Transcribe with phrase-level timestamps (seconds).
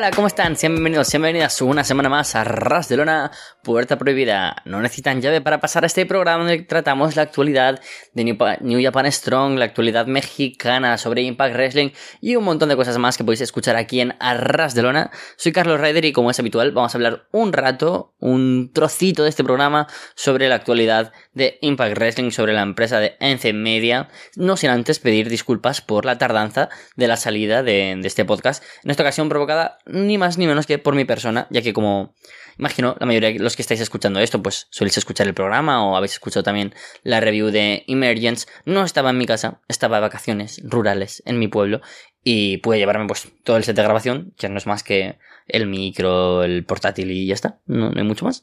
[0.00, 0.56] Hola, ¿cómo están?
[0.56, 3.30] Sean bienvenidos, sean bienvenidas una semana más a Ras de Lona,
[3.62, 4.56] Puerta Prohibida.
[4.64, 7.82] No necesitan llave para pasar a este programa donde tratamos la actualidad
[8.14, 8.24] de
[8.62, 11.90] New Japan Strong, la actualidad mexicana sobre Impact Wrestling
[12.22, 15.10] y un montón de cosas más que podéis escuchar aquí en Arras de Lona.
[15.36, 19.28] Soy Carlos Ryder y como es habitual vamos a hablar un rato, un trocito de
[19.28, 24.56] este programa sobre la actualidad de Impact Wrestling, sobre la empresa de Ence Media, no
[24.56, 28.92] sin antes pedir disculpas por la tardanza de la salida de, de este podcast, en
[28.92, 32.14] esta ocasión provocada ni más ni menos que por mi persona, ya que como
[32.58, 35.96] imagino la mayoría de los que estáis escuchando esto, pues soléis escuchar el programa o
[35.96, 40.60] habéis escuchado también la review de Emergence, no estaba en mi casa, estaba de vacaciones
[40.64, 41.80] rurales en mi pueblo
[42.22, 45.18] y pude llevarme pues todo el set de grabación, que no es más que
[45.48, 48.42] el micro, el portátil y ya está, no, hay mucho más.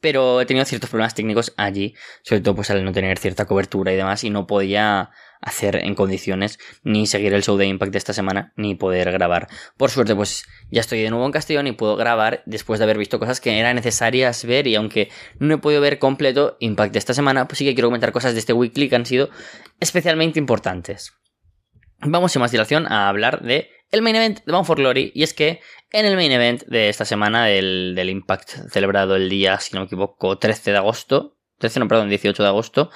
[0.00, 3.92] Pero he tenido ciertos problemas técnicos allí, sobre todo pues al no tener cierta cobertura
[3.92, 7.98] y demás, y no podía hacer en condiciones ni seguir el show de Impact de
[7.98, 9.48] esta semana, ni poder grabar.
[9.76, 12.98] Por suerte, pues ya estoy de nuevo en Castellón y puedo grabar después de haber
[12.98, 16.98] visto cosas que eran necesarias ver, y aunque no he podido ver completo Impact de
[16.98, 19.30] esta semana, pues sí que quiero comentar cosas de este weekly que han sido
[19.80, 21.12] especialmente importantes.
[22.00, 25.22] Vamos sin más dilación a hablar de el main event de Bound for Glory, y
[25.22, 25.60] es que
[25.92, 29.80] en el main event de esta semana del, del Impact celebrado el día, si no
[29.80, 32.90] me equivoco, 13 de agosto, 13 no, perdón, 18 de agosto,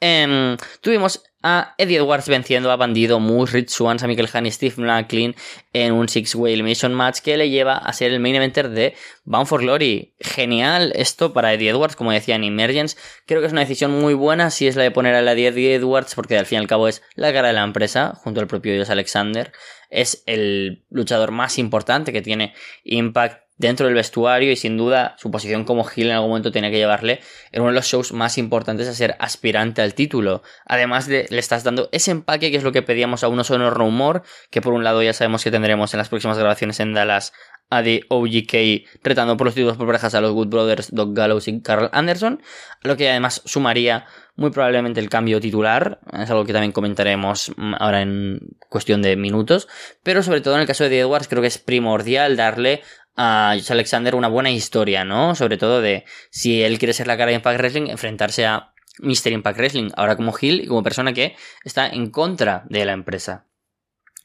[0.00, 4.50] em, tuvimos a Eddie Edwards venciendo a Bandido, Moose, Rich Swans, a Michael Hahn y
[4.50, 5.34] Steve McLean
[5.74, 9.46] en un Six-Way Elimination Match que le lleva a ser el main eventer de Bound
[9.46, 10.14] for Glory.
[10.20, 12.96] Genial esto para Eddie Edwards, como decía en Emergence.
[13.26, 15.74] Creo que es una decisión muy buena si es la de poner a la Eddie
[15.74, 18.46] Edwards, porque al fin y al cabo es la cara de la empresa, junto al
[18.46, 19.52] propio Josh Alexander.
[19.90, 22.54] Es el luchador más importante que tiene
[22.84, 26.70] Impact dentro del vestuario y sin duda su posición como Hill en algún momento tenía
[26.70, 27.20] que llevarle
[27.52, 30.42] en uno de los shows más importantes a ser aspirante al título.
[30.66, 33.74] Además de le estás dando ese empaque que es lo que pedíamos a uno sonoro
[33.74, 37.32] rumor, que por un lado ya sabemos que tendremos en las próximas grabaciones en Dallas
[37.70, 41.48] a The OGK retando por los títulos por parejas a los Good Brothers, Doc Gallows
[41.48, 42.42] y Carl Anderson,
[42.82, 47.74] lo que además sumaría muy probablemente el cambio titular, es algo que también comentaremos mm,
[47.78, 49.68] ahora en cuestión de minutos,
[50.02, 52.82] pero sobre todo en el caso de Edwards creo que es primordial darle
[53.16, 55.34] a Alexander una buena historia, ¿no?
[55.34, 59.32] Sobre todo de si él quiere ser la cara de Impact Wrestling, enfrentarse a Mr.
[59.32, 63.46] Impact Wrestling, ahora como Hill y como persona que está en contra de la empresa.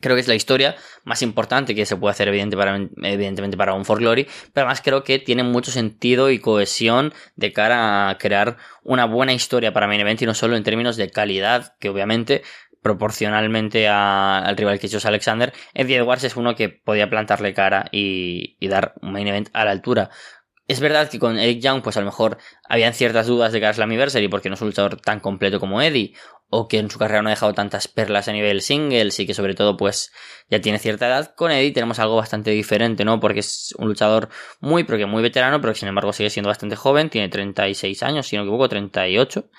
[0.02, 4.00] Creo que es la historia más importante que se puede hacer evidentemente para un For
[4.00, 9.06] Glory, pero además creo que tiene mucho sentido y cohesión de cara a crear una
[9.06, 12.44] buena historia para Main Event y no solo en términos de calidad, que obviamente
[12.82, 18.58] proporcionalmente al rival que es Alexander, Eddie Edwards es uno que podía plantarle cara y,
[18.68, 20.10] dar un main event a la altura.
[20.68, 23.72] Es verdad que con Eric Young, pues a lo mejor habían ciertas dudas de cara
[23.72, 26.14] a Slammiversary porque no es un luchador tan completo como Eddie,
[26.52, 29.34] o que en su carrera no ha dejado tantas perlas a nivel singles y que
[29.34, 30.12] sobre todo pues
[30.50, 31.34] ya tiene cierta edad.
[31.36, 33.20] Con Eddie tenemos algo bastante diferente, ¿no?
[33.20, 34.30] Porque es un luchador
[34.60, 38.04] muy, pero que muy veterano, pero que sin embargo sigue siendo bastante joven, tiene 36
[38.04, 39.50] años, si no me equivoco, 38,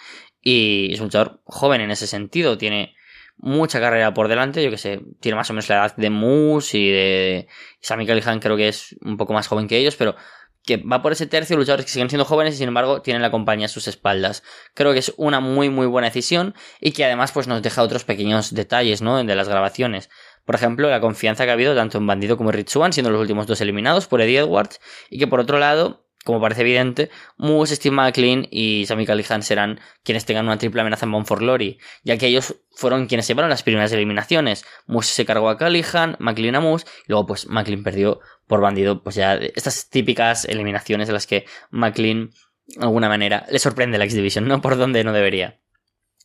[0.42, 2.94] y es un luchador joven en ese sentido, tiene
[3.40, 6.78] mucha carrera por delante, yo que sé, tiene más o menos la edad de Moose
[6.78, 7.48] y de
[7.80, 10.14] Sammy Callihan creo que es un poco más joven que ellos, pero
[10.64, 13.30] que va por ese tercio luchadores que siguen siendo jóvenes y sin embargo tienen la
[13.30, 14.42] compañía a sus espaldas.
[14.74, 18.04] Creo que es una muy muy buena decisión y que además pues nos deja otros
[18.04, 19.22] pequeños detalles, ¿no?
[19.22, 20.10] De las grabaciones.
[20.44, 23.20] Por ejemplo, la confianza que ha habido tanto en Bandido como en Rich siendo los
[23.20, 27.76] últimos dos eliminados por Eddie Edwards, y que por otro lado, como parece evidente, Moose,
[27.76, 31.78] Steve McLean y Sammy Callihan serán quienes tengan una triple amenaza en Bound for Glory,
[32.02, 34.64] ya que ellos fueron quienes llevaron las primeras eliminaciones.
[34.86, 39.02] Moose se cargó a Callihan, McLean a Moose, y luego pues McLean perdió por bandido,
[39.02, 42.32] pues ya estas típicas eliminaciones en las que McLean,
[42.66, 45.58] de alguna manera, le sorprende la X-Division, no por donde no debería.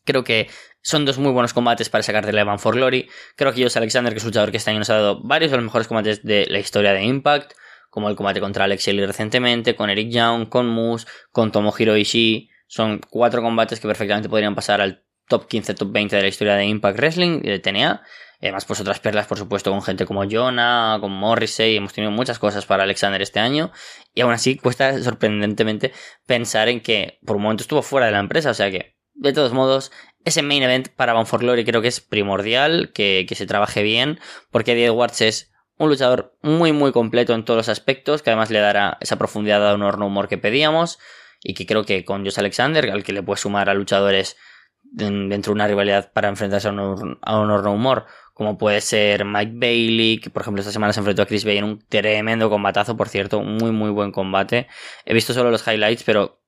[0.04, 0.50] Creo que
[0.82, 3.10] son dos muy buenos combates para sacar de la Bound for Glory.
[3.36, 5.52] Creo que Josh Alexander, que es un luchador que este año nos ha dado varios
[5.52, 7.54] de los mejores combates de la historia de Impact
[7.96, 12.50] como el combate contra Alex Shelley recientemente, con Eric Young, con Moose, con Tomohiro Ishii.
[12.68, 16.56] Son cuatro combates que perfectamente podrían pasar al top 15, top 20 de la historia
[16.56, 18.04] de Impact Wrestling y de TNA.
[18.42, 21.78] además, pues otras perlas, por supuesto, con gente como Jonah, con Morrissey.
[21.78, 23.72] Hemos tenido muchas cosas para Alexander este año.
[24.14, 25.94] Y aún así, cuesta sorprendentemente
[26.26, 28.50] pensar en que por un momento estuvo fuera de la empresa.
[28.50, 29.94] O sea que, de todos modos,
[30.26, 34.20] ese main event para Bound for creo que es primordial, que, que se trabaje bien,
[34.52, 38.50] porque Eddie Edwards es un luchador muy muy completo en todos los aspectos, que además
[38.50, 41.00] le dará esa profundidad a un horno humor que pedíamos
[41.42, 44.38] y que creo que con Josh Alexander, al que le puede sumar a luchadores
[44.84, 49.26] dentro de una rivalidad para enfrentarse a un, a un horno humor, como puede ser
[49.26, 52.50] Mike Bailey, que por ejemplo esta semana se enfrentó a Chris Bay en un tremendo
[52.50, 54.68] combatazo, por cierto, muy muy buen combate.
[55.06, 56.45] He visto solo los highlights, pero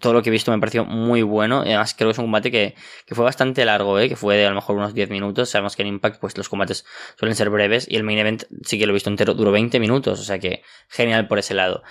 [0.00, 1.60] todo lo que he visto me pareció muy bueno.
[1.60, 2.74] Además creo que es un combate que,
[3.06, 4.08] que fue bastante largo, ¿eh?
[4.08, 5.50] que fue de a lo mejor unos 10 minutos.
[5.50, 6.84] Sabemos que en Impact pues los combates
[7.18, 9.78] suelen ser breves y el main event sí que lo he visto entero, duró 20
[9.80, 11.82] minutos, o sea que genial por ese lado.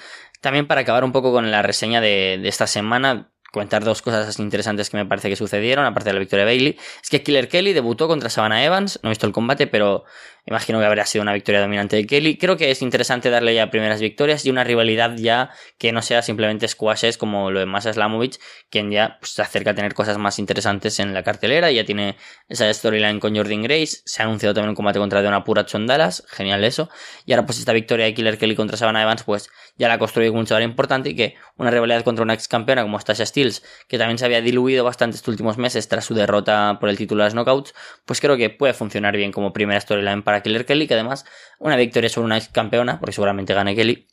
[0.41, 4.37] También para acabar un poco con la reseña de, de esta semana, comentar dos cosas
[4.39, 6.77] interesantes que me parece que sucedieron, aparte de la victoria de Bailey.
[7.01, 10.03] Es que Killer Kelly debutó contra Savannah Evans, no he visto el combate, pero
[10.47, 12.37] imagino que habría sido una victoria dominante de Kelly.
[12.37, 16.21] Creo que es interesante darle ya primeras victorias y una rivalidad ya que no sea
[16.21, 18.39] simplemente squashes como lo de Masa Slamovich,
[18.69, 21.69] quien ya pues, se acerca a tener cosas más interesantes en la cartelera.
[21.71, 22.15] Ya tiene
[22.47, 23.97] esa storyline con Jordan Grace.
[24.05, 26.89] Se ha anunciado también un combate contra Deona Purrazzo Chondalas, genial eso.
[27.25, 30.29] Y ahora pues esta victoria de Killer Kelly contra Savannah Evans, pues ya la construye
[30.29, 33.63] con un chaval importante y que una rivalidad contra una ex campeona como Stasha Steels,
[33.87, 37.23] que también se había diluido bastante estos últimos meses tras su derrota por el título
[37.23, 37.73] de las knockouts,
[38.05, 41.25] pues creo que puede funcionar bien como primera storyline para Killer Kelly, que además
[41.59, 44.07] una victoria sobre una ex campeona, porque seguramente gane Kelly,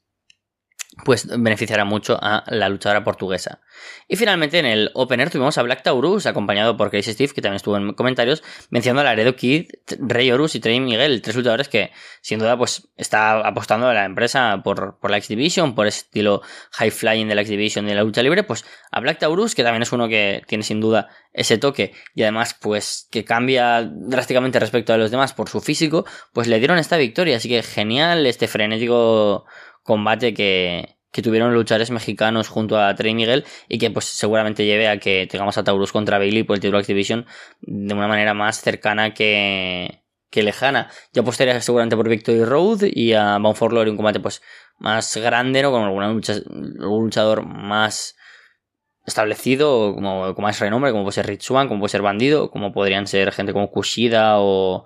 [1.04, 3.60] pues beneficiará mucho a la luchadora portuguesa.
[4.06, 7.56] Y finalmente en el opener tuvimos a Black Taurus, acompañado por Crazy Steve, que también
[7.56, 11.90] estuvo en comentarios, mencionando a Laredo Kid, Rey Horus y Trey Miguel, tres luchadores que
[12.20, 16.00] sin duda pues está apostando a la empresa por, por la X Division, por ese
[16.00, 16.42] estilo
[16.72, 19.64] high flying de la X Division de la lucha libre, pues a Black Taurus, que
[19.64, 24.60] también es uno que tiene sin duda ese toque y además pues que cambia drásticamente
[24.60, 28.26] respecto a los demás por su físico, pues le dieron esta victoria, así que genial
[28.26, 29.44] este frenético
[29.84, 34.88] combate que, que tuvieron luchadores mexicanos junto a Trey Miguel y que pues seguramente lleve
[34.88, 37.24] a que tengamos a Taurus contra Bailey por el título Activision
[37.60, 40.90] de una manera más cercana que, que lejana.
[41.12, 44.42] Yo apostaría seguramente por Victory Road y a Bound for Glory un combate pues
[44.78, 45.70] más grande, ¿no?
[45.70, 48.16] Con alguna lucha, algún luchador más
[49.06, 53.06] establecido, como, con más renombre, como puede ser Ritsuan, como puede ser Bandido, como podrían
[53.06, 54.84] ser gente como Kushida o,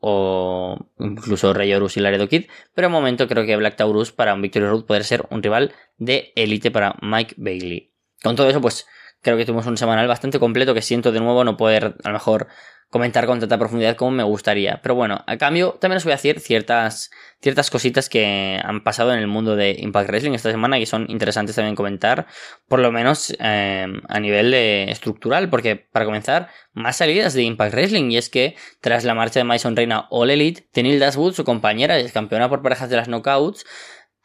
[0.00, 4.34] o incluso Rey Horus y Laredo Kid, pero de momento creo que Black Taurus para
[4.34, 7.92] un Victory Road puede ser un rival de élite para Mike Bailey.
[8.22, 8.86] Con todo eso, pues
[9.22, 12.14] creo que tuvimos un semanal bastante completo que siento de nuevo no poder a lo
[12.14, 12.48] mejor
[12.90, 14.80] comentar con tanta profundidad como me gustaría.
[14.82, 17.10] Pero bueno, a cambio también os voy a decir ciertas,
[17.40, 21.06] ciertas cositas que han pasado en el mundo de Impact Wrestling esta semana que son
[21.08, 22.26] interesantes también comentar,
[22.68, 28.10] por lo menos eh, a nivel estructural, porque para comenzar, más salidas de Impact Wrestling
[28.10, 32.00] y es que tras la marcha de Mason Reina All Elite, Tenil Dashwood, su compañera
[32.00, 33.64] y campeona por parejas de las knockouts,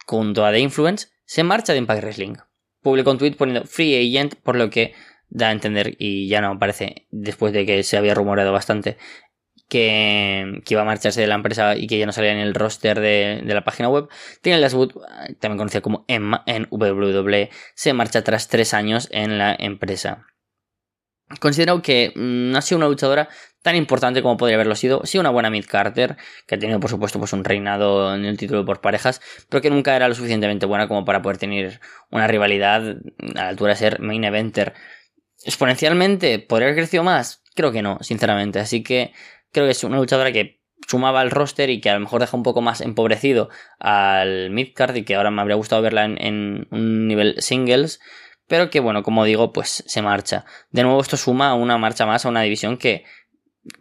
[0.07, 2.35] junto a The Influence, se marcha de Impact Wrestling.
[2.81, 4.93] Publicó un tweet poniendo Free Agent, por lo que
[5.35, 8.97] da a entender, y ya no parece, después de que se había rumoreado bastante,
[9.67, 12.99] que, iba a marcharse de la empresa y que ya no salía en el roster
[12.99, 14.07] de, la página web.
[14.41, 14.93] Tiene Laswood,
[15.39, 20.25] también conocida como Emma en WWE, se marcha tras tres años en la empresa.
[21.39, 23.29] Considero que no ha sido una luchadora
[23.63, 25.01] tan importante como podría haberlo sido.
[25.05, 28.37] Sí, una buena Mid Carter, que ha tenido por supuesto pues un reinado en el
[28.37, 32.27] título por parejas, pero que nunca era lo suficientemente buena como para poder tener una
[32.27, 32.97] rivalidad
[33.35, 34.75] a la altura de ser main eventer
[35.45, 37.43] exponencialmente, ¿podría haber crecido más?
[37.55, 38.59] Creo que no, sinceramente.
[38.59, 39.13] Así que
[39.51, 42.35] creo que es una luchadora que sumaba al roster y que a lo mejor deja
[42.35, 43.49] un poco más empobrecido
[43.79, 47.99] al midcard y que ahora me habría gustado verla en, un nivel singles.
[48.47, 50.45] Pero que bueno, como digo, pues se marcha.
[50.69, 53.05] De nuevo esto suma una marcha más a una división que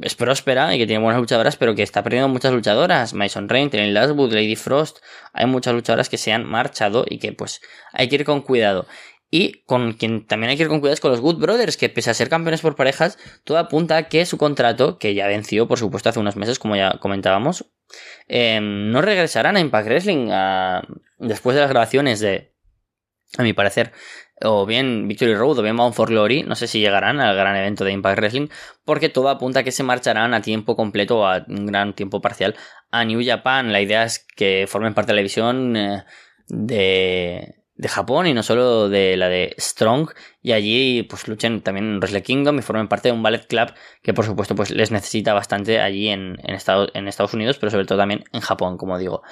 [0.01, 3.13] es próspera y que tiene buenas luchadoras, pero que está perdiendo muchas luchadoras.
[3.13, 4.99] Mason Rain, Tenny Laswood, Lady Frost.
[5.35, 7.61] Hay muchas luchadoras que se han marchado y que pues
[7.93, 8.87] hay que ir con cuidado.
[9.37, 11.89] Y con quien también hay que ir con cuidado es con los Good Brothers, que
[11.89, 15.67] pese a ser campeones por parejas, todo apunta a que su contrato, que ya venció,
[15.67, 17.69] por supuesto, hace unos meses, como ya comentábamos,
[18.29, 20.31] em, no regresarán a Impact Wrestling
[21.19, 22.55] después de las grabaciones de,
[23.37, 23.91] a mi parecer,
[24.41, 27.57] o bien Victory Road o bien Bound for Glory, no sé si llegarán al gran
[27.57, 28.47] evento de Impact Wrestling,
[28.85, 32.21] porque todo apunta a que se marcharán a tiempo completo o a un gran tiempo
[32.21, 32.55] parcial
[32.93, 33.73] a New Japan.
[33.73, 36.05] La idea es que formen parte de la división eh,
[36.47, 40.11] de de Japón y no solo de la de Strong.
[40.43, 43.73] Y allí pues luchen también en Wrestle Kingdom y formen parte de un ballet club
[44.03, 47.87] que por supuesto pues les necesita bastante allí en, Estados, en Estados Unidos pero sobre
[47.87, 49.23] todo también en Japón como digo.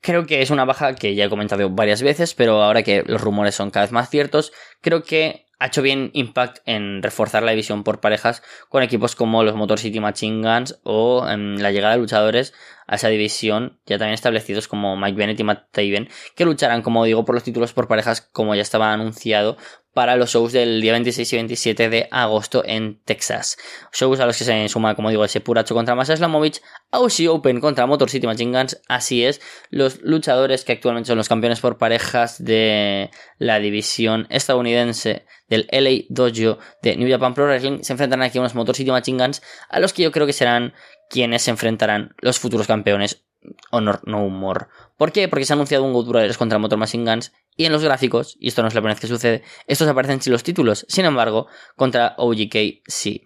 [0.00, 3.20] Creo que es una baja que ya he comentado varias veces pero ahora que los
[3.20, 7.52] rumores son cada vez más ciertos creo que ha hecho bien Impact en reforzar la
[7.52, 11.94] división por parejas con equipos como los Motor City Machine Guns o en la llegada
[11.94, 12.52] de luchadores
[12.86, 17.04] a esa división ya también establecidos como Mike Bennett y Matt Taven que lucharán como
[17.04, 19.56] digo por los títulos por parejas como ya estaba anunciado
[19.94, 23.56] para los shows del día 26 y 27 de agosto en Texas.
[23.92, 26.60] Shows a los que se suma, como digo, ese Puracho contra Masa Slamovich,
[26.90, 31.28] Aussie Open contra Motor City Machine Guns, así es, los luchadores que actualmente son los
[31.28, 37.82] campeones por parejas de la división estadounidense del LA Dojo de New Japan Pro Wrestling
[37.82, 40.32] se enfrentarán aquí a unos Motor City Machine Guns a los que yo creo que
[40.32, 40.72] serán
[41.10, 43.24] quienes se enfrentarán los futuros campeones
[43.70, 44.68] Honor No Humor.
[44.96, 45.28] ¿Por qué?
[45.28, 48.36] Porque se ha anunciado un Good Brothers contra Motor Machine Guns Y en los gráficos,
[48.38, 50.86] y esto no es la primera vez que sucede, estos aparecen sin los títulos.
[50.88, 51.46] Sin embargo,
[51.76, 53.24] contra OGK sí.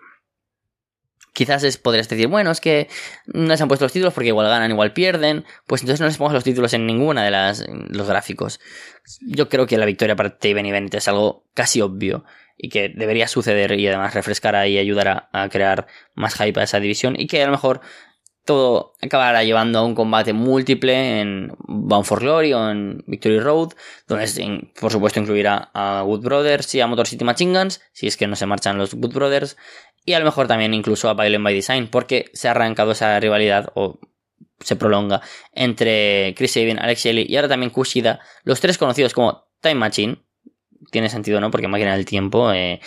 [1.32, 2.88] Quizás es, podrías decir, bueno, es que
[3.26, 5.44] no les han puesto los títulos porque igual ganan, igual pierden.
[5.66, 8.58] Pues entonces no les pongas los títulos en ninguna de las los gráficos.
[9.20, 12.24] Yo creo que la victoria para Taven y Bennett es algo casi obvio
[12.58, 16.64] y que debería suceder y además refrescar ahí y ayudar a, crear más hype a
[16.64, 17.80] esa división y que a lo mejor
[18.44, 23.74] todo acabará llevando a un combate múltiple en Bound for Glory o en Victory Road,
[24.06, 28.16] donde por supuesto incluirá a Wood Brothers y a Motor City Machine Guns, si es
[28.16, 29.56] que no se marchan los Wood Brothers,
[30.04, 33.20] y a lo mejor también incluso a Violent by Design, porque se ha arrancado esa
[33.20, 34.00] rivalidad o
[34.60, 35.20] se prolonga
[35.52, 40.22] entre Chris Sabin, Alex Shelley y ahora también Kushida, los tres conocidos como Time Machine,
[40.90, 41.50] tiene sentido, ¿no?
[41.50, 42.80] Porque máquina del tiempo eh,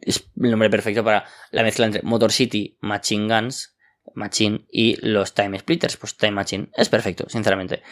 [0.00, 3.76] es el nombre perfecto para la mezcla entre Motor City, Machine Guns,
[4.14, 5.96] Machine y los Time Splitters.
[5.96, 7.82] Pues Time Machine es perfecto, sinceramente.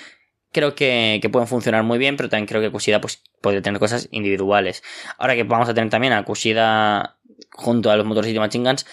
[0.51, 4.09] Creo que, pueden funcionar muy bien, pero también creo que Kushida pues, podría tener cosas
[4.11, 4.83] individuales.
[5.19, 7.19] Ahora que vamos a tener también a Kushida
[7.51, 8.87] junto a los Motor City Machine Guns,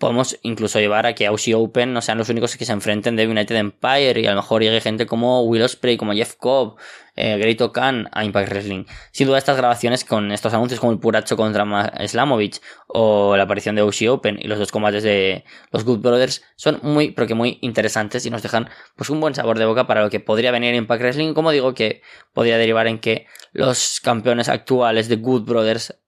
[0.00, 3.28] podemos incluso llevar a que Aussie Open no sean los únicos que se enfrenten de
[3.28, 6.76] United Empire y a lo mejor llegue gente como Will Ospreay, como Jeff Cobb,
[7.14, 8.84] eh, Great Khan a Impact Wrestling.
[9.12, 11.64] Sin duda estas grabaciones con estos anuncios como el Puracho contra
[12.08, 16.42] Slamovich o la aparición de Aussie Open y los dos combates de los Good Brothers
[16.56, 19.86] son muy, pero que muy interesantes y nos dejan pues un buen sabor de boca
[19.86, 21.34] para lo que podría venir Impact Wrestling.
[21.34, 22.00] Como digo que
[22.32, 25.99] podría derivar en que los campeones actuales de Good Brothers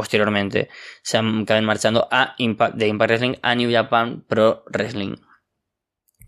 [0.00, 0.70] posteriormente
[1.02, 5.16] se acaben marchando a Impact, de Impact Wrestling a New Japan Pro Wrestling.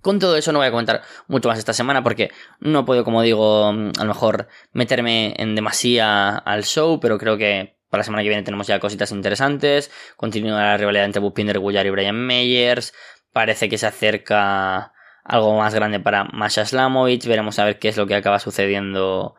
[0.02, 3.22] Con todo eso no voy a comentar mucho más esta semana porque no puedo, como
[3.22, 8.22] digo, a lo mejor meterme en demasía al show, pero creo que para la semana
[8.22, 9.90] que viene tenemos ya cositas interesantes.
[10.18, 12.92] Continúa la rivalidad entre Bupinder Gullar y Brian Meyers.
[13.32, 14.92] Parece que se acerca
[15.24, 17.26] algo más grande para Masha Slamovich.
[17.26, 19.34] Veremos a ver qué es lo que acaba sucediendo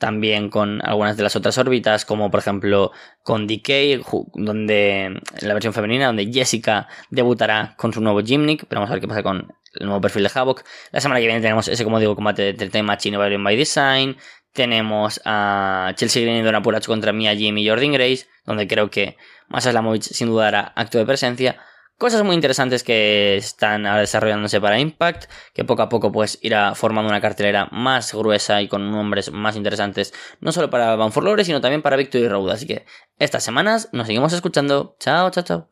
[0.00, 2.90] también con algunas de las otras órbitas, como por ejemplo
[3.22, 4.02] con Decay,
[4.34, 9.02] donde la versión femenina, donde Jessica debutará con su nuevo Gymnic, pero vamos a ver
[9.02, 10.64] qué pasa con el nuevo perfil de Havoc.
[10.90, 14.16] La semana que viene tenemos ese, como digo, combate de tema by Design.
[14.52, 18.90] Tenemos a Chelsea Green y Donna Puracho contra Mia Jim y Jordan Grace, donde creo
[18.90, 19.16] que
[19.48, 21.60] Masa Slamovich sin duda hará acto de presencia.
[22.00, 26.74] Cosas muy interesantes que están ahora desarrollándose para Impact, que poco a poco pues irá
[26.74, 31.22] formando una cartelera más gruesa y con nombres más interesantes, no solo para Bound for
[31.24, 32.52] Glory, sino también para Victory Road.
[32.52, 32.86] Así que
[33.18, 34.96] estas semanas nos seguimos escuchando.
[34.98, 35.70] Chao, chao, chao.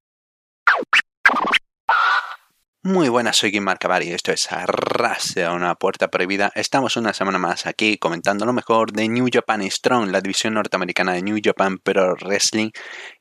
[2.83, 6.53] Muy buenas, soy Kim Marcavari, esto es Arras de una puerta prohibida.
[6.55, 11.15] Estamos una semana más aquí comentando lo mejor de New Japan Strong, la división norteamericana
[11.15, 12.69] de New Japan Pro Wrestling.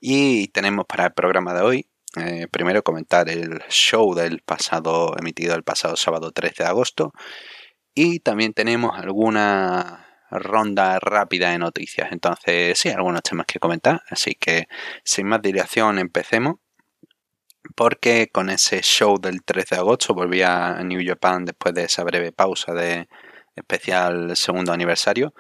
[0.01, 5.55] Y tenemos para el programa de hoy eh, primero comentar el show del pasado, emitido
[5.55, 7.13] el pasado sábado 13 de agosto.
[7.93, 12.09] Y también tenemos alguna ronda rápida de noticias.
[12.11, 14.01] Entonces, sí, algunos temas que comentar.
[14.09, 14.67] Así que,
[15.03, 16.55] sin más dilación, empecemos.
[17.75, 22.03] Porque con ese show del 13 de agosto volví a New Japan después de esa
[22.03, 23.09] breve pausa de
[23.55, 25.33] especial segundo aniversario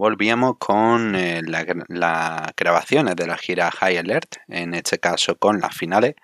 [0.00, 5.76] volvíamos con eh, las grabaciones de la gira High Alert, en este caso con las
[5.76, 6.14] finales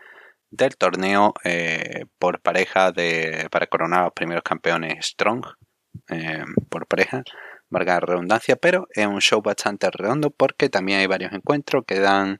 [0.51, 5.45] del torneo eh, por pareja de, para coronar a los primeros campeones Strong
[6.09, 7.23] eh, por pareja,
[7.69, 12.39] valga redundancia, pero es un show bastante redondo porque también hay varios encuentros que dan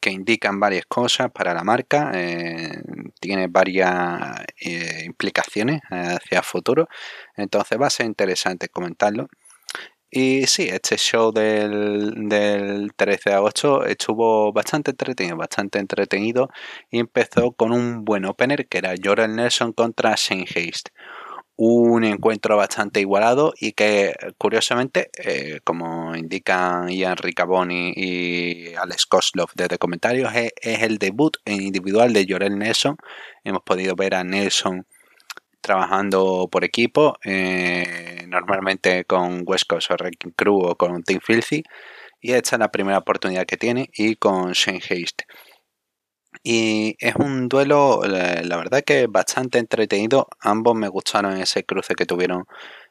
[0.00, 2.82] que indican varias cosas para la marca, eh,
[3.20, 6.88] tiene varias eh, implicaciones hacia el futuro,
[7.36, 9.28] entonces va a ser interesante comentarlo.
[10.10, 16.48] Y sí, este show del, del 13 de agosto estuvo bastante entretenido, bastante entretenido
[16.90, 20.92] y empezó con un buen opener que era Jordan Nelson contra Shane Haste
[21.60, 29.50] un encuentro bastante igualado y que curiosamente, eh, como indican Ian Ricaboni y Alex Koslov
[29.56, 32.96] desde comentarios, es, el debut individual de Jorel Nelson.
[33.42, 34.86] Hemos podido ver a Nelson
[35.60, 41.64] trabajando por equipo, eh, normalmente con West Coast o Wrecking Crew o con Team Filthy.
[42.20, 45.26] Y esta es la primera oportunidad que tiene y con Shane Haste.
[46.42, 50.28] Y es un duelo, la verdad que bastante entretenido.
[50.40, 52.44] Ambos me gustaron ese cruce que tuvieron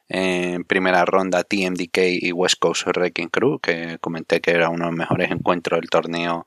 [0.08, 4.90] en primera ronda TMDK y West Coast Wrecking Crew, que comenté que era uno de
[4.90, 6.46] los mejores encuentros del torneo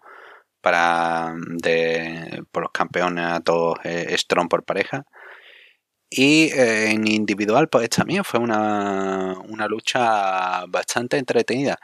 [0.62, 5.05] para de, por los campeones a todos eh, Strong por pareja.
[6.10, 11.79] Y eh, en individual, pues también fue una, una lucha bastante entretenida,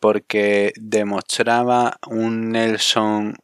[0.00, 3.34] porque demostraba un Nelson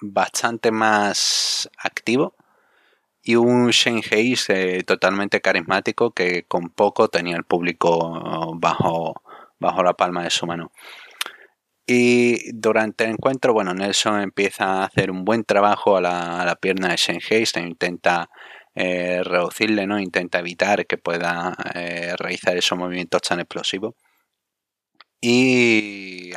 [0.00, 2.34] bastante más activo
[3.22, 9.22] y un Shane Hayes eh, totalmente carismático que con poco tenía el público bajo,
[9.58, 10.72] bajo la palma de su mano.
[11.86, 16.88] Y durante el encuentro, bueno, Nelson empieza a hacer un buen trabajo a la, pierna
[16.90, 18.30] de Shane Hayes, e intenta
[18.76, 19.98] eh, reducirle, ¿no?
[19.98, 23.94] Intenta evitar que pueda eh, realizar esos movimientos tan explosivos.
[25.20, 26.30] Y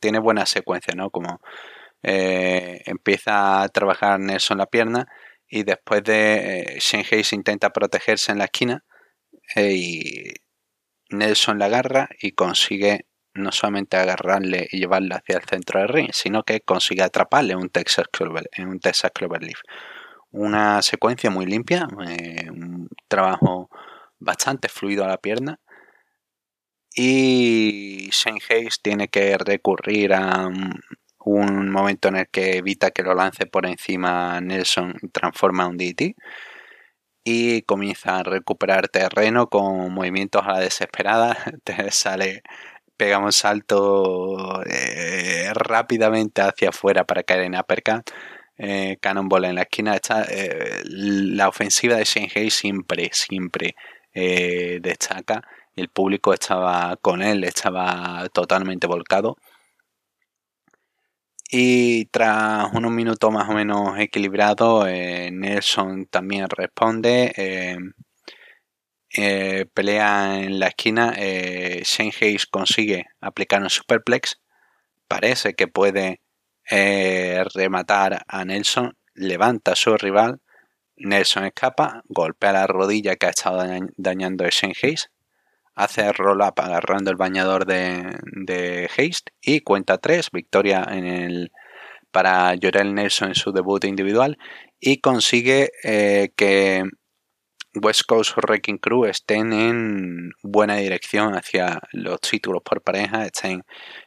[0.00, 1.10] tiene buena secuencia, ¿no?
[1.10, 1.40] Como
[2.04, 5.08] empieza a trabajar Nelson la pierna
[5.48, 8.84] y después de eh, intenta protegerse en la esquina
[9.54, 10.34] eh, y
[11.10, 16.10] Nelson la agarra y consigue no solamente agarrarle y llevarla hacia el centro del ring,
[16.12, 19.60] sino que consigue atraparle un Texas, Clover, en un Texas Cloverleaf.
[20.30, 23.70] Una secuencia muy limpia, eh, un trabajo
[24.18, 25.60] bastante fluido a la pierna.
[26.96, 30.48] Y Shane Hayes tiene que recurrir a,
[31.24, 36.14] un momento en el que evita que lo lance por encima Nelson transforma un DT
[37.24, 41.36] y comienza a recuperar terreno con movimientos a la desesperada.
[41.64, 42.42] Te sale
[42.96, 48.10] pega un salto eh, rápidamente hacia afuera para caer en uppercut.
[48.56, 49.94] Eh, Cannonball en la esquina.
[49.94, 53.74] Está, eh, la ofensiva de Shanghai siempre siempre
[54.12, 55.42] eh, destaca.
[55.76, 59.36] El público estaba con él estaba totalmente volcado
[61.56, 67.32] y tras unos minutos más o menos equilibrados, eh, Nelson también responde.
[67.36, 67.76] Eh,
[69.16, 71.14] eh, pelea en la esquina.
[71.14, 74.40] Shane Hayes consigue aplicar un superplex.
[75.06, 76.22] Parece que puede
[77.54, 78.96] rematar a Nelson.
[79.14, 80.40] Levanta a su rival.
[80.96, 83.62] Nelson escapa, golpea la rodilla que ha estado
[83.96, 85.13] dañando a Shane Hayes
[85.74, 91.52] hace roll-up agarrando el bañador de, de Haste y cuenta 3, victoria en el,
[92.10, 94.38] para Jorel Nelson en su debut individual
[94.80, 96.84] y consigue eh, que
[97.74, 103.64] West Coast Wrecking Crew estén en buena dirección hacia los títulos por pareja, estén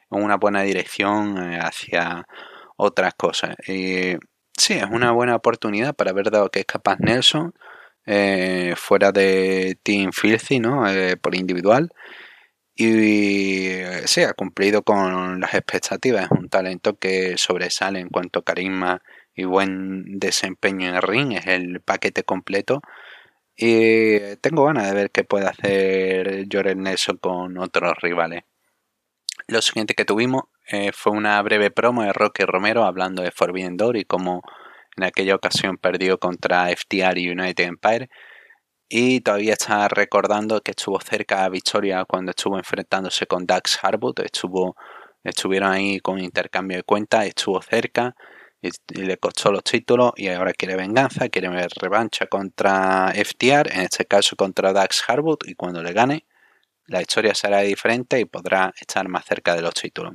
[0.10, 2.25] en una buena dirección eh, hacia
[2.77, 3.56] otras cosas.
[3.67, 4.15] Y
[4.58, 7.53] sí, es una buena oportunidad para ver dado que es capaz Nelson
[8.07, 10.89] eh, fuera de Team Filthy, ¿no?
[10.89, 11.91] Eh, por individual.
[12.75, 13.69] Y
[14.05, 16.25] sí, ha cumplido con las expectativas.
[16.25, 19.01] Es un talento que sobresale en cuanto a carisma
[19.35, 21.33] y buen desempeño en el ring.
[21.33, 22.81] Es el paquete completo.
[23.55, 28.43] Y tengo ganas de ver qué puede hacer Jorel Nelson con otros rivales.
[29.47, 33.77] Lo siguiente que tuvimos eh, fue una breve promo de Rocky Romero hablando de Forbidden
[33.77, 34.41] Door y cómo
[34.97, 38.10] en aquella ocasión perdió contra FTR y United Empire.
[38.89, 44.19] Y todavía está recordando que estuvo cerca a victoria cuando estuvo enfrentándose con Dax Harwood.
[44.21, 44.75] Estuvo,
[45.23, 48.15] estuvieron ahí con intercambio de cuentas, estuvo cerca
[48.62, 48.69] y,
[49.01, 50.13] le costó los títulos.
[50.15, 55.39] Y ahora quiere venganza, quiere ver revancha contra FTR, en este caso contra Dax Harwood.
[55.47, 56.25] Y cuando le gane,
[56.86, 60.13] la historia será diferente y podrá estar más cerca de los títulos.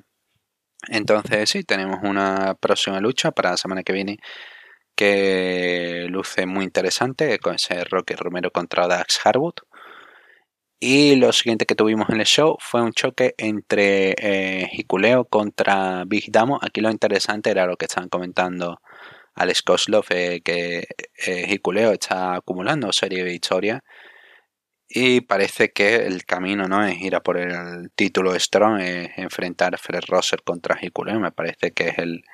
[0.89, 4.19] Entonces, sí, tenemos una próxima lucha para la semana que viene
[6.09, 9.55] luce muy interesante con ese Rocky Romero contra Dax Harwood.
[10.85, 16.05] Y lo siguiente que tuvimos en el show fue un choque entre eh, Hikuleo contra
[16.07, 16.59] Big Damo.
[16.61, 18.81] Aquí lo interesante era lo que estaban comentando
[19.35, 20.89] Alex Koslov, eh, que
[21.25, 23.81] eh, Hikuleo está acumulando serie de victorias.
[24.89, 29.75] Y parece que el camino no es ir a por el título Strong, es enfrentar
[29.77, 31.21] a Fred Rosser contra Hikuleo.
[31.21, 32.25] Me parece que es el,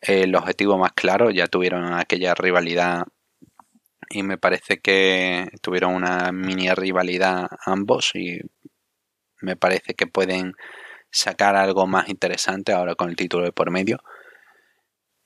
[0.00, 1.30] el objetivo más claro.
[1.30, 3.04] Ya tuvieron aquella rivalidad
[4.10, 8.40] y me parece que tuvieron una mini rivalidad ambos y
[9.40, 10.54] me parece que pueden
[11.10, 13.98] sacar algo más interesante ahora con el título de por medio.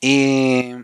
[0.00, 0.74] Y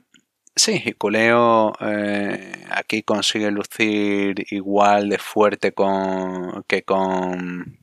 [0.55, 7.79] sí, Hikuleo eh, aquí consigue lucir igual de fuerte con, que con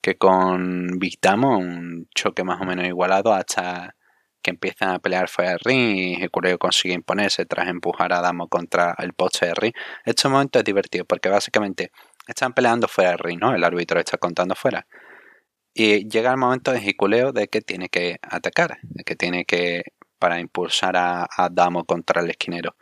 [0.00, 3.96] que con Victamo, un choque más o menos igualado hasta
[4.42, 8.48] que empiezan a pelear fuera del ring y Hikuleo consigue imponerse tras empujar a Damo
[8.48, 9.72] contra el poste de ring.
[10.04, 11.90] Este momento es divertido porque básicamente
[12.26, 13.54] están peleando fuera del ring, ¿no?
[13.54, 14.86] El árbitro está contando fuera.
[15.74, 19.84] Y llega el momento de Hikuleo de que tiene que atacar, de que tiene que
[20.18, 22.76] para impulsar a, Damo contra el esquinero.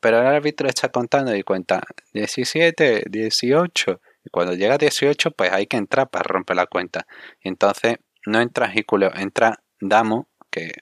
[0.00, 1.82] Pero el árbitro está contando y cuenta
[2.14, 4.00] 17, 18.
[4.24, 7.06] Y cuando llega a 18, pues hay que entrar para romper la cuenta.
[7.42, 10.72] Y entonces no entra Hikuleo, entra Damo que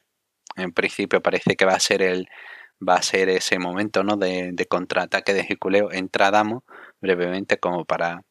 [0.56, 2.28] en principio parece que va a ser el
[2.86, 4.16] va a ser ese momento ¿no?
[4.16, 6.64] de, contraataque de Hikuleo entra Damo
[7.00, 8.22] brevemente como para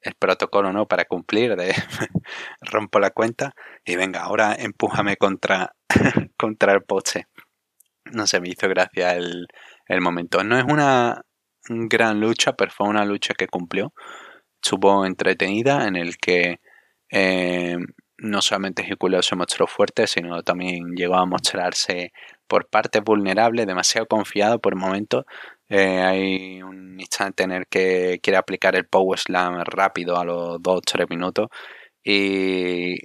[0.00, 1.74] el protocolo no para cumplir de
[2.60, 5.74] rompo la cuenta y venga ahora empújame contra
[6.36, 7.26] contra el poche
[8.12, 9.46] no se me hizo gracia el,
[9.86, 10.44] el momento.
[10.44, 11.22] No es una
[11.68, 13.92] gran lucha, pero fue una lucha que cumplió.
[14.62, 16.60] Estuvo entretenida en el que
[17.10, 17.76] eh,
[18.18, 22.12] no solamente Hikuleo se mostró fuerte, sino también llegó a mostrarse
[22.46, 25.24] por partes vulnerables, demasiado confiado por momentos.
[25.68, 30.60] Eh, hay un instante en el que quiere aplicar el Power Slam rápido a los
[30.60, 31.48] 2-3 minutos
[32.04, 32.98] y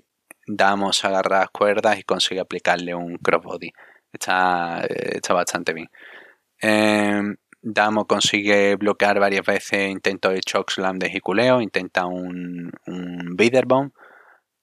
[0.48, 3.72] damos agarrar cuerdas y consigue aplicarle un crossbody.
[4.14, 5.90] Está, está bastante bien.
[6.60, 13.92] Em, Damo consigue bloquear varias veces intentos de Chokeslam de Hikuleo, intenta un, un Bomb,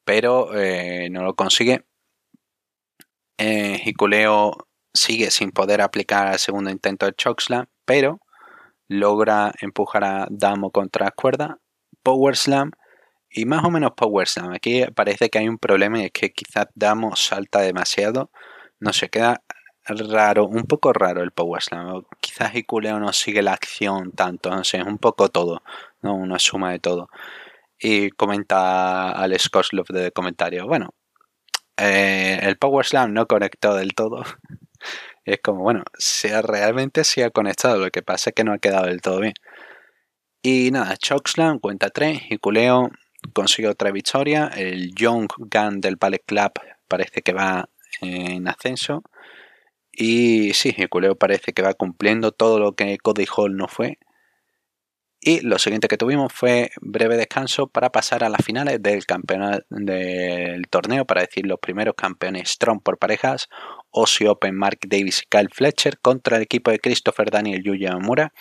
[0.08, 1.84] pero eh, no lo consigue.
[3.36, 4.56] Eh, Hikuleo
[4.94, 8.18] sigue sin poder aplicar el segundo intento de Chokeslam, pero
[8.88, 11.58] logra empujar a Damo contra la cuerda,
[12.02, 12.70] Power Slam
[13.28, 14.54] y más o menos Power Slam.
[14.54, 18.30] Aquí parece que hay un problema y es que quizás Damo salta demasiado,
[18.80, 19.42] no se queda
[19.84, 22.06] raro, un poco raro el Power Slam.
[22.20, 25.62] Quizás Hikuleo no sigue la acción tanto, no sé, es un poco todo,
[26.00, 26.14] ¿no?
[26.14, 27.10] una suma de todo.
[27.80, 30.94] Y comenta Alex Koslov de comentario, bueno,
[31.76, 34.24] eh, el Power Slam no conectó del todo.
[35.24, 38.58] es como, bueno, sea realmente se ha conectado, lo que pasa es que no ha
[38.58, 39.34] quedado del todo bien.
[40.42, 42.90] Y nada, Chokeslam cuenta 3, Hikuleo
[43.32, 46.52] consigue otra victoria, el Young Gun del Ballet Club
[46.88, 47.68] parece que va
[48.00, 49.02] en ascenso
[50.00, 53.98] y sí, Hikuleo parece que va cumpliendo todo lo que Cody Hall no fue.
[55.20, 59.64] Y lo siguiente que tuvimos fue breve descanso para pasar a las finales del campeonato
[59.68, 63.48] del torneo, para decir los primeros campeones Strong por parejas,
[63.90, 68.32] Ossie Open, Mark Davis y Kyle Fletcher contra el equipo de Christopher Daniel Yuya Amura.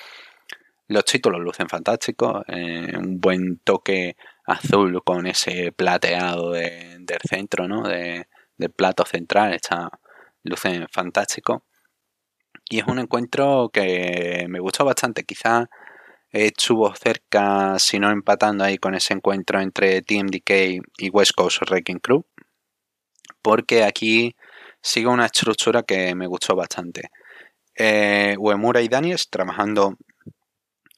[0.87, 7.87] Los títulos lucen fantásticos, eh, un buen toque azul con ese plateado del centro, ¿no?
[7.87, 9.89] De, del plato central, está
[10.43, 11.63] luce fantástico.
[12.69, 15.23] Y es un encuentro que me gustó bastante.
[15.23, 15.69] Quizá
[16.31, 21.99] estuvo cerca, si no empatando ahí con ese encuentro entre TMDK y West Coast Wrecking
[21.99, 22.25] Crew.
[23.41, 24.35] Porque aquí
[24.81, 27.09] sigue una estructura que me gustó bastante.
[27.75, 29.97] Eh, Uemura y Daniels trabajando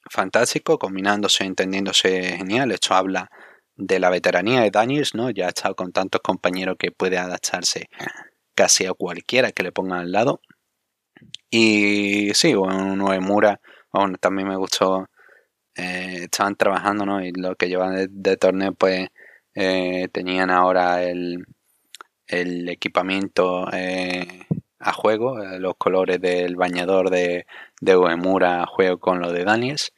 [0.10, 2.72] fantástico, combinándose, entendiéndose genial.
[2.72, 3.30] Esto habla
[3.76, 5.30] de la veteranía de Daniels, ¿no?
[5.30, 7.90] Ya ha estado con tantos compañeros que puede adaptarse
[8.56, 10.42] casi a cualquiera que le pongan al lado.
[11.50, 13.60] Y sí, bueno, Uemura,
[14.20, 15.08] también me gustó.
[15.76, 17.24] Eh, estaban trabajando, ¿no?
[17.24, 19.10] Y lo que llevan de, torneo, pues
[19.56, 21.46] eh, tenían ahora el,
[22.28, 24.46] el equipamiento eh,
[24.80, 27.46] a juego, los colores del bañador de,
[27.82, 29.94] de Uemura a juego con lo de Daniels.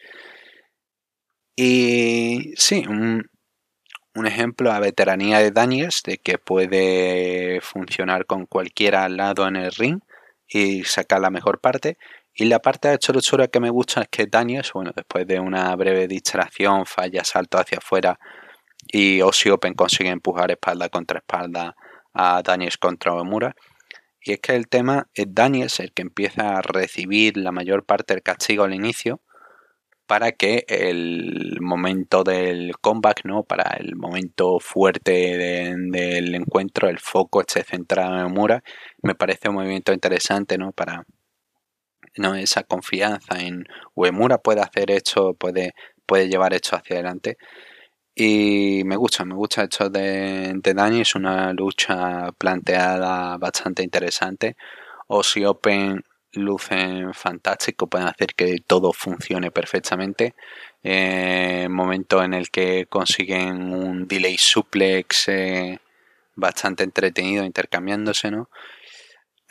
[1.55, 3.29] Y sí, un,
[4.15, 9.55] un ejemplo a veteranía de Daniels de que puede funcionar con cualquiera al lado en
[9.55, 9.99] el ring
[10.47, 11.97] y sacar la mejor parte.
[12.33, 15.75] Y la parte de chorosura que me gusta es que Daniels, bueno, después de una
[15.75, 18.17] breve distracción, falla salto hacia afuera
[18.87, 21.75] y Ossie Open consigue empujar espalda contra espalda
[22.13, 23.55] a Daniels contra Omura.
[24.23, 28.13] Y es que el tema es Daniels el que empieza a recibir la mayor parte
[28.13, 29.21] del castigo al inicio
[30.05, 33.43] para que el momento del comeback, ¿no?
[33.43, 38.63] Para el momento fuerte del encuentro, el foco esté centrado en Mura.
[39.03, 40.73] Me parece un movimiento interesante, ¿no?
[40.73, 41.05] Para
[42.17, 42.35] ¿no?
[42.35, 45.73] esa confianza en Uemura puede hacer esto, puede,
[46.05, 47.37] puede llevar esto hacia adelante.
[48.15, 54.55] Y me gusta, me gusta esto de, de es una lucha planteada bastante interesante.
[55.07, 60.35] O si Open lucen fantástico, pueden hacer que todo funcione perfectamente.
[60.83, 65.79] Eh, momento en el que consiguen un delay suplex eh,
[66.35, 68.49] bastante entretenido intercambiándose, ¿no?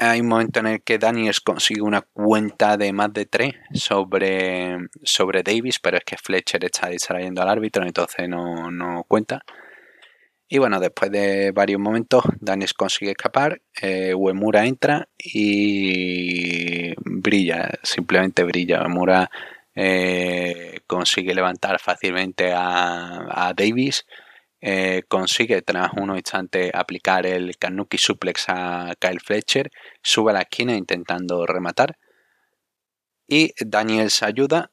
[0.03, 4.79] Hay un momento en el que Daniels consigue una cuenta de más de 3 sobre,
[5.03, 9.43] sobre Davis, pero es que Fletcher está distrayendo al árbitro, entonces no, no cuenta.
[10.49, 18.43] Y bueno, después de varios momentos, Danis consigue escapar, eh, Uemura entra y brilla, simplemente
[18.43, 18.83] brilla.
[18.83, 19.31] Uemura
[19.75, 24.07] eh, consigue levantar fácilmente a, Davis,
[24.61, 29.71] eh, consigue tras unos instantes aplicar el Kanuki suplex a Kyle Fletcher,
[30.03, 31.99] sube a la esquina intentando rematar.
[33.27, 34.71] Y Daniels ayuda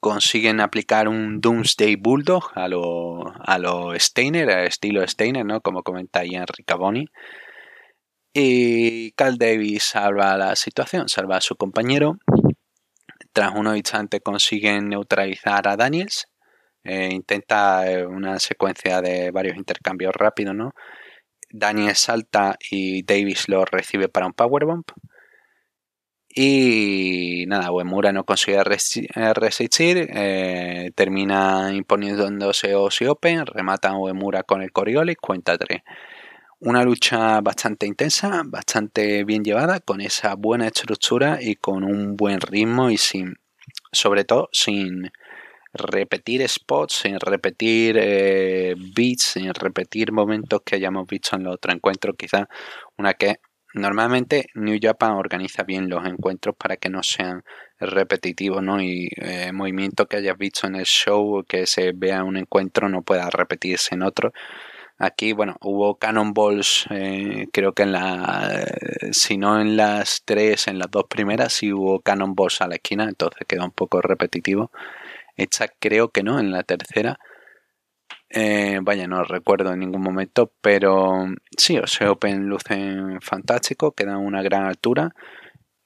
[0.00, 5.60] consiguen aplicar un Doomsday Bulldog a lo, a lo Steiner, estilo Steiner, ¿no?
[5.60, 7.06] Como comenta Ian Riccaboni.
[8.34, 12.16] Y Cal Davis salva la situación, salva a su compañero.
[13.32, 16.28] Tras unos instantes consiguen neutralizar a Daniels.
[16.84, 20.72] Eh, intenta eh, una secuencia de varios intercambios rápidos, ¿no?
[21.50, 24.84] Daniels salta y Davis lo recibe para un powerbomb.
[26.34, 34.42] Y nada, Uemura no consigue eh, resistir, eh, termina imponiéndose Osi Open, remata a Uemura
[34.42, 35.82] con el Coriolis, cuenta 3.
[36.60, 42.40] Una lucha bastante intensa, bastante bien llevada, con esa buena estructura y con un buen
[42.40, 43.34] ritmo y sin,
[43.92, 45.10] sobre todo, sin
[45.72, 51.74] repetir spots, sin repetir eh, beats, sin repetir momentos que hayamos visto en los otros
[51.74, 52.14] encuentros.
[52.16, 52.48] Quizá
[52.98, 53.36] una que
[53.74, 57.42] normalmente New Japan organiza bien los encuentros para que no sean
[57.80, 58.82] repetitivos, ¿no?
[58.82, 62.88] Y eh, movimiento que hayas visto en el show, que se vea en un encuentro,
[62.88, 64.32] no pueda repetirse en otro.
[64.98, 68.64] Aquí, bueno, hubo cannonballs, eh, creo que en la,
[69.10, 73.04] si no en las tres, en las dos primeras, sí hubo cannonballs a la esquina,
[73.04, 74.70] entonces quedó un poco repetitivo.
[75.36, 77.18] Esta creo que no, en la tercera.
[78.30, 84.16] Eh, vaya, no recuerdo en ningún momento, pero sí, o sea, Open lucen fantástico, quedan
[84.16, 85.14] una gran altura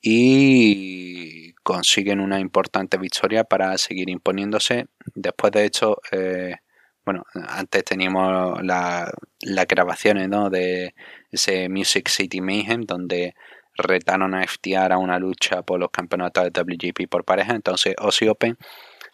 [0.00, 4.86] y consiguen una importante victoria para seguir imponiéndose.
[5.14, 6.54] Después, de hecho, eh,
[7.04, 9.10] bueno, antes teníamos las
[9.68, 10.50] grabaciones ¿no?
[10.50, 10.94] de
[11.30, 13.34] ese Music City Mayhem, donde
[13.74, 17.54] retaron a FTR a una lucha por los campeonatos de WGP por pareja.
[17.54, 18.56] Entonces, Aussie Open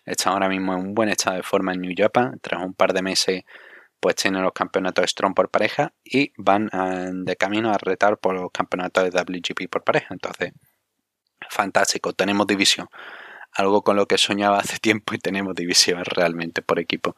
[0.05, 2.39] está ahora mismo en un buen estado de forma en New Japan.
[2.41, 3.43] Tras un par de meses,
[4.01, 8.35] pues tienen los campeonatos Strong por pareja y van ah, de camino a retar por
[8.35, 10.09] los campeonatos de WGP por pareja.
[10.11, 10.53] Entonces,
[11.49, 12.89] fantástico, tenemos división
[13.53, 17.17] algo con lo que soñaba hace tiempo y tenemos divisiones realmente por equipo.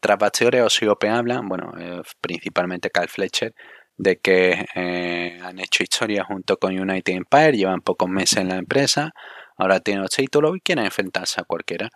[0.00, 3.54] Tras Bastidores, Osiope habla, bueno, eh, principalmente Kyle Fletcher,
[3.96, 8.56] de que eh, han hecho historia junto con United Empire, llevan pocos meses en la
[8.56, 9.12] empresa,
[9.56, 11.90] ahora tienen los títulos y quieren enfrentarse a cualquiera.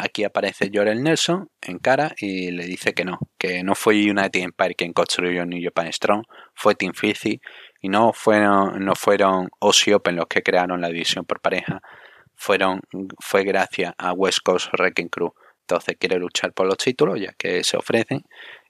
[0.00, 4.40] Aquí aparece Jorel Nelson en cara y le dice que no, que no fue United
[4.40, 6.22] Empire quien construyó New Japan Strong,
[6.54, 7.40] fue Team Fizzy
[7.80, 11.80] y no fueron, no fueron Open los que crearon la división por pareja,
[12.36, 12.80] fueron,
[13.18, 15.34] fue gracias a West Coast Wrecking Crew.
[15.62, 18.22] Entonces quiere luchar por los títulos ya que se ofrecen.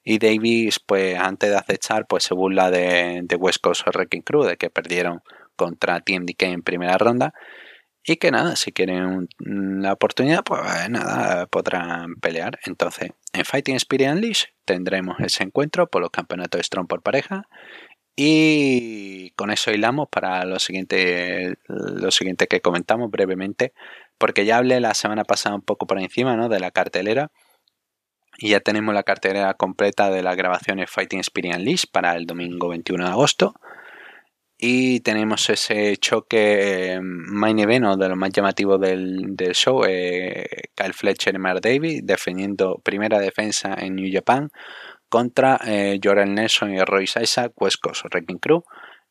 [0.03, 4.57] Y Davis, pues antes de aceptar, pues se burla de, West Coast Wrecking Crew, de
[4.57, 5.21] que perdieron
[5.57, 7.35] contra TMDK en primera ronda.
[8.09, 12.59] Y que nada, si quieren la oportunidad, pues nada, podrán pelear.
[12.65, 17.47] Entonces, en Fighting Spirit Unleashed tendremos ese encuentro por los campeonatos de Strong por pareja
[18.17, 23.75] y con eso hilamos para lo siguiente, lo siguiente que comentamos brevemente,
[24.17, 26.49] porque ya hablé la semana pasada un poco por encima ¿no?
[26.49, 27.31] de la cartelera.
[28.39, 32.69] Y ya tenemos la cartelera completa de las grabaciones Fighting Spirit Unleashed para el domingo
[32.69, 33.55] 21 de agosto.
[34.61, 40.93] Y tenemos ese choque eh, main event de lo más llamativo del, show, eh, Kyle
[40.93, 44.51] Fletcher y Mark Davis defendiendo primera defensa en New Japan
[45.09, 48.65] contra eh, Nelson y Royce Isaac, West Coast Wrecking Crew.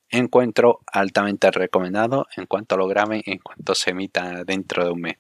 [0.10, 5.02] Encuentro altamente recomendado en cuanto lo graben y en cuanto se emita dentro de un
[5.02, 5.16] mes.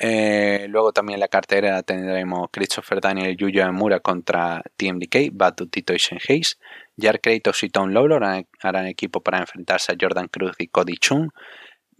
[0.00, 5.92] Eh, luego también en la cartera tendremos Christopher Daniel Yuya Mura contra TMDK, Batu Tito
[5.92, 6.58] y Hayes.
[7.00, 8.24] Jar Kratos y Tom Lawlor
[8.60, 11.30] harán equipo para enfrentarse a Jordan Cruz y Cody Chung.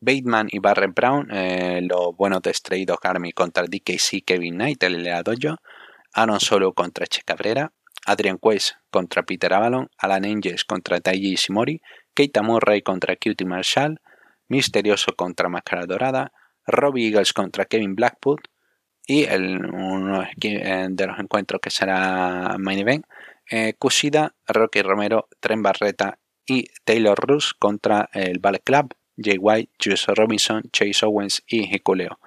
[0.01, 5.57] Bateman y Barrett Brown, eh, los buenos Dog Army contra DKC, Kevin Knight, el Dojo.
[6.15, 7.71] Aaron Solo contra Che Cabrera,
[8.07, 11.81] Adrian Quest contra Peter Avalon, Alan Angels contra Taiji Ishimori,
[12.15, 14.01] Keita Murray contra Cutie Marshall,
[14.49, 16.33] Misterioso contra Máscara Dorada,
[16.67, 18.41] Robbie Eagles contra Kevin Blackwood.
[19.07, 23.07] Y el, uno de los encuentros que será main event,
[23.51, 29.73] eh, Kushida, Rocky Romero, Tren Barreta y Taylor Russ contra el Ballet Club, Jay White,
[29.83, 32.19] Juice Robinson, Chase Owens y Hikuleo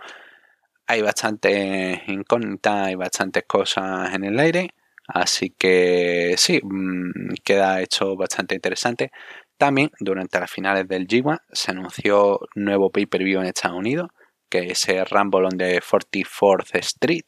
[0.92, 4.72] hay bastante incógnita, hay bastantes cosas en el aire.
[5.08, 9.12] Así que sí, mm, queda hecho bastante interesante.
[9.58, 14.10] También durante las finales del G1 se anunció nuevo pay-per-view en Estados Unidos,
[14.50, 17.26] que es el Rumble on the 44th Street,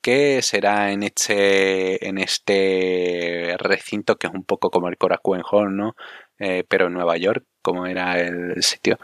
[0.00, 5.76] que será en este, en este recinto que es un poco como el Korakuen Hall,
[5.76, 5.96] ¿no?
[6.38, 8.98] Eh, pero en Nueva York, como era el sitio.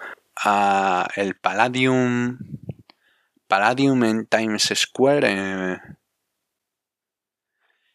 [0.45, 2.39] Ah, el Palladium
[3.49, 5.29] Palladium en Times Square.
[5.29, 5.79] Eh,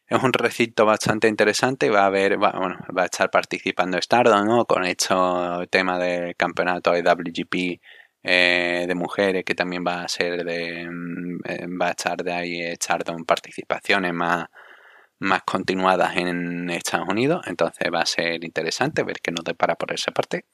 [0.07, 1.89] es un recinto bastante interesante.
[1.89, 4.65] Va a haber, bueno, va a estar participando Stardom, ¿no?
[4.65, 7.81] Con hecho tema del campeonato de WGP
[8.23, 12.33] eh, de mujeres, que también va a ser de, mm, eh, va a estar de
[12.33, 14.47] ahí Stardom participaciones más,
[15.19, 17.41] más continuadas en Estados Unidos.
[17.47, 20.45] Entonces va a ser interesante ver qué nos depara por esa parte.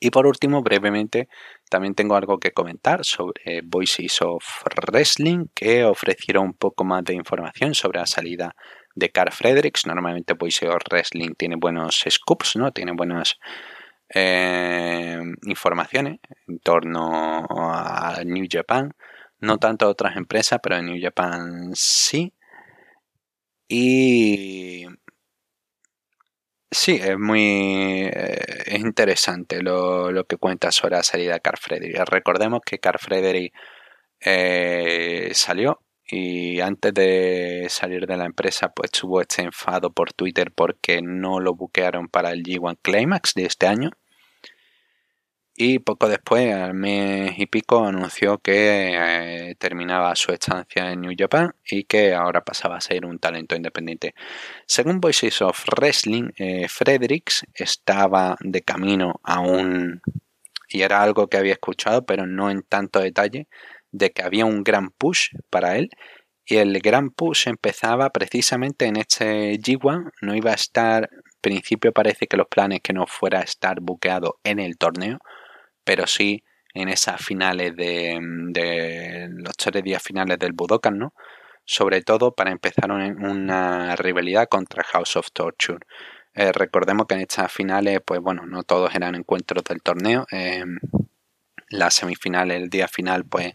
[0.00, 1.28] Y por último, brevemente,
[1.70, 4.44] también tengo algo que comentar sobre Voices of
[4.86, 8.54] Wrestling, que ofrecieron un poco más de información sobre la salida
[8.94, 9.86] de Carl Fredericks.
[9.86, 12.70] Normalmente Voices of Wrestling tiene buenos scoops, ¿no?
[12.72, 13.38] Tiene buenos
[14.14, 18.92] eh, informaciones en torno a New Japan.
[19.40, 22.32] No tanto a otras empresas, pero en New Japan sí.
[23.68, 24.86] Y
[26.70, 31.98] sí, es muy eh, es interesante lo, que cuenta sobre la salida de Carl Frederick.
[32.08, 33.54] Recordemos que Carl Frederick
[34.20, 40.50] eh, salió y antes de salir de la empresa pues tuvo este enfado por Twitter
[40.52, 43.90] porque no lo buquearon para el G1 Climax de este año
[45.60, 48.92] y poco después, al mes y pico, anunció que
[49.50, 53.56] eh, terminaba su estancia en New Japan y que ahora pasaba a ser un talento
[53.56, 54.14] independiente.
[54.66, 60.00] Según Voices of Wrestling, eh, Fredericks estaba de camino a un...
[60.68, 63.48] y era algo que había escuchado, pero no en tanto detalle,
[63.92, 65.90] de que había un gran push para él
[66.50, 71.10] y el gran push empezaba precisamente en este G1, no iba a estar,
[71.42, 75.18] principio parece que los planes que no fuera a estar buqueado en el torneo,
[75.84, 81.12] pero sí en esas finales de, los tres días finales del Budokan, ¿no?
[81.66, 85.80] Sobre todo para empezar una rivalidad contra House of Torture.
[86.34, 90.26] Eh, recordemos que en estas finales, pues bueno, no todos eran encuentros del torneo.
[90.30, 90.64] Eh,
[91.70, 93.54] las semifinales, el día final, pues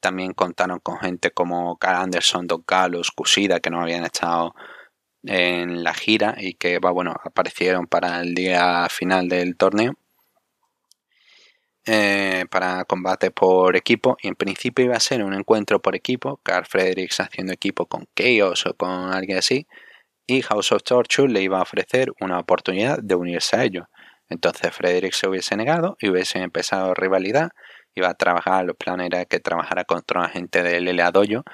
[0.00, 4.54] también contaron con gente como Carl Anderson, Doc Gallows, Kushida, que no habían estado
[5.24, 9.94] en la gira y que, bueno, aparecieron para el día final del torneo.
[11.88, 16.40] Eh, para combate por equipo y en principio iba a ser un encuentro por equipo,
[16.42, 19.68] Carl Fredericks haciendo equipo con Chaos o con alguien así
[20.26, 23.86] y House of Torture le iba a ofrecer una oportunidad de unirse a ellos.
[24.28, 27.50] Entonces Fredericks se hubiese negado y hubiese empezado rivalidad,
[27.94, 31.44] iba a trabajar, los planes era que trabajara contra un agente del LA Dojo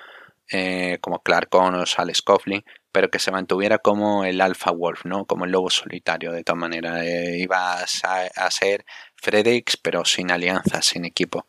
[0.50, 5.24] eh, como Clark Connors, Alex Coughlin, pero que se mantuviera como el Alpha Wolf, ¿no?
[5.24, 7.02] Como el lobo solitario, de todas maneras.
[7.02, 8.84] Eh, iba a, ser
[9.16, 11.46] Fredix, pero sin alianza, sin equipo.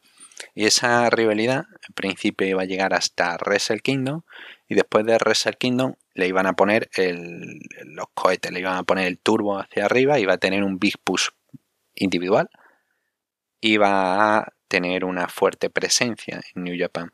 [0.56, 4.22] Y esa rivalidad, en principio, iba a llegar hasta Wrestle Kingdom,
[4.70, 8.84] y después de Wrestle Kingdom le iban a poner el, los cohetes, le iban a
[8.84, 11.30] poner el turbo hacia arriba, iba a tener un big push
[11.96, 12.50] individual,
[13.62, 17.12] iba a tener una fuerte presencia en New Japan.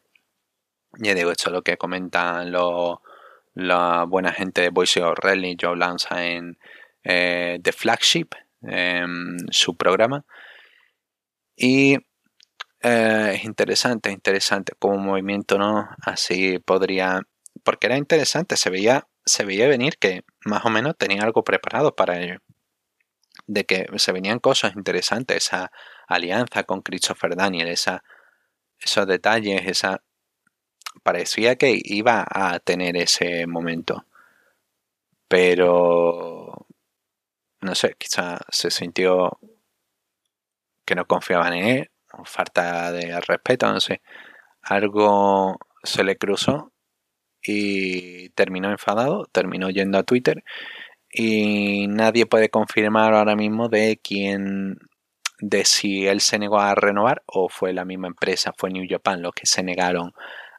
[0.97, 2.99] Ya digo, esto es lo que comentan los
[3.53, 6.57] la buena gente de Boise O'Reilly, Joe Lanza en
[7.03, 8.29] eh, The Flagship,
[9.51, 10.25] su programa.
[11.55, 11.97] Y
[12.81, 15.89] eh, es interesante, interesante como movimiento, ¿no?
[16.01, 17.21] Así podría,
[17.69, 21.95] porque era interesante, se veía, se veía venir que más o menos tenían algo preparado
[21.95, 22.39] para ello.
[23.45, 25.71] De que se venían cosas interesantes, esa
[26.08, 28.03] alianza con Christopher Daniel, esa,
[28.79, 30.01] esos detalles, esa
[31.03, 34.03] parecía que iba a tener ese momento.
[35.27, 36.65] Pero,
[37.62, 39.38] no sé, quizá se sintió
[40.86, 41.91] que no confiaban en él,
[42.25, 44.01] falta de respeto, no sé.
[44.63, 46.73] Algo se le cruzó
[47.43, 50.43] y terminó enfadado, terminó yendo a Twitter
[51.12, 54.78] y nadie puede confirmar ahora mismo de quién
[55.41, 59.21] de si él se negó a renovar o fue la misma empresa, fue New Japan
[59.21, 60.12] los que se negaron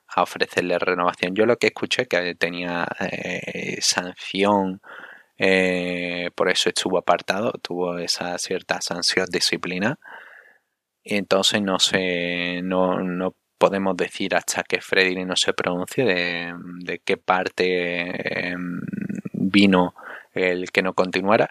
[0.09, 1.35] a ofrecerle renovación.
[1.35, 4.81] Yo lo que escuché que tenía eh, sanción,
[5.39, 9.99] eh, por eso estuvo apartado, tuvo esa cierta sanción disciplina.
[11.03, 16.55] Y entonces no sé, no, no podemos decir hasta que Freddy no se pronuncie de,
[16.83, 18.81] de qué parte em,
[19.35, 19.95] vino
[20.33, 21.51] el que no continuara.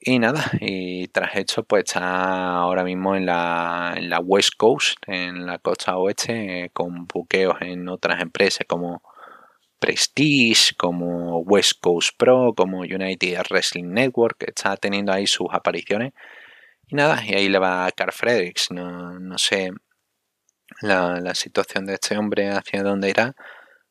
[0.00, 4.98] Y nada, y tras esto, pues está ahora mismo en la, en la West Coast,
[5.06, 9.02] en la costa oeste, con buqueos en otras empresas como
[9.80, 16.12] Prestige, como West Coast Pro, como United Wrestling Network, está teniendo ahí sus apariciones.
[16.88, 18.70] Y nada, y ahí le va Carl Fredericks.
[18.70, 19.70] No, no sé
[20.80, 23.34] la, la situación de este hombre hacia dónde irá,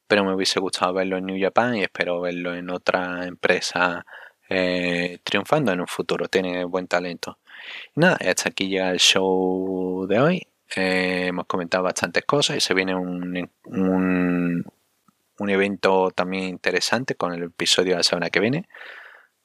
[0.08, 4.06] pero me hubiese gustado verlo en New Japan y espero verlo en otra empresa
[4.50, 7.38] eh, triunfando en un futuro, tiene buen talento.
[7.96, 10.48] Y nada, hasta aquí llega el show de hoy.
[10.76, 14.66] Eh, hemos comentado bastantes cosas y se viene un, un,
[15.40, 18.68] un, evento también interesante con el episodio de la semana que viene,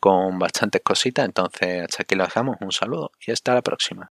[0.00, 1.26] con bastantes cositas.
[1.26, 2.56] Entonces, hasta aquí lo dejamos.
[2.60, 4.10] Un saludo y hasta la próxima.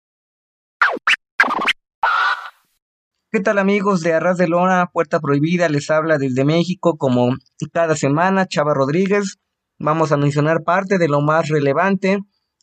[3.30, 5.68] ¿Qué tal amigos de Arras de Lona, Puerta Prohibida?
[5.68, 7.36] Les habla desde México como
[7.74, 9.36] cada semana Chava Rodríguez.
[9.78, 12.20] Vamos a mencionar parte de lo más relevante.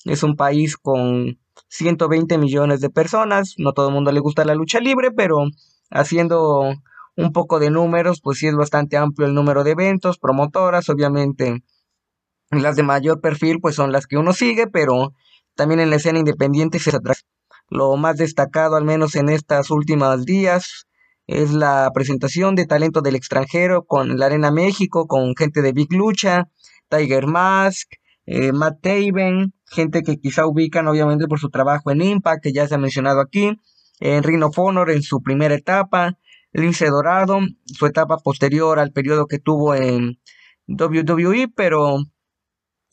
[0.06, 1.38] Es un país con
[1.68, 3.56] 120 millones de personas.
[3.58, 5.44] No todo el mundo le gusta la lucha libre, pero
[5.90, 6.72] haciendo
[7.14, 11.62] un poco de números, pues sí es bastante amplio el número de eventos, promotoras, obviamente.
[12.50, 15.12] Las de mayor perfil, pues son las que uno sigue, pero
[15.56, 17.26] también en la escena independiente se atrás.
[17.74, 20.86] Lo más destacado, al menos en estas últimas días,
[21.26, 25.92] es la presentación de talento del extranjero con la Arena México, con gente de Big
[25.92, 26.44] Lucha,
[26.88, 27.94] Tiger Mask,
[28.26, 32.68] eh, Matt Taven, gente que quizá ubican obviamente por su trabajo en Impact, que ya
[32.68, 33.50] se ha mencionado aquí,
[33.98, 36.16] en Rhino Honor en su primera etapa,
[36.52, 40.20] Lince Dorado, su etapa posterior al periodo que tuvo en
[40.68, 41.96] WWE, pero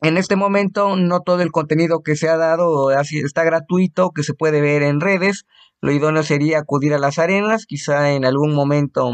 [0.01, 4.33] en este momento no todo el contenido que se ha dado está gratuito, que se
[4.33, 5.45] puede ver en redes.
[5.79, 9.13] Lo idóneo sería acudir a las arenas, quizá en algún momento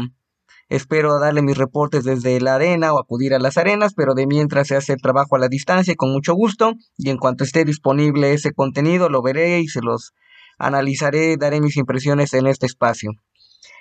[0.70, 4.68] espero darle mis reportes desde la arena o acudir a las arenas, pero de mientras
[4.68, 8.32] se hace el trabajo a la distancia con mucho gusto y en cuanto esté disponible
[8.32, 10.12] ese contenido lo veré y se los
[10.58, 13.10] analizaré, daré mis impresiones en este espacio.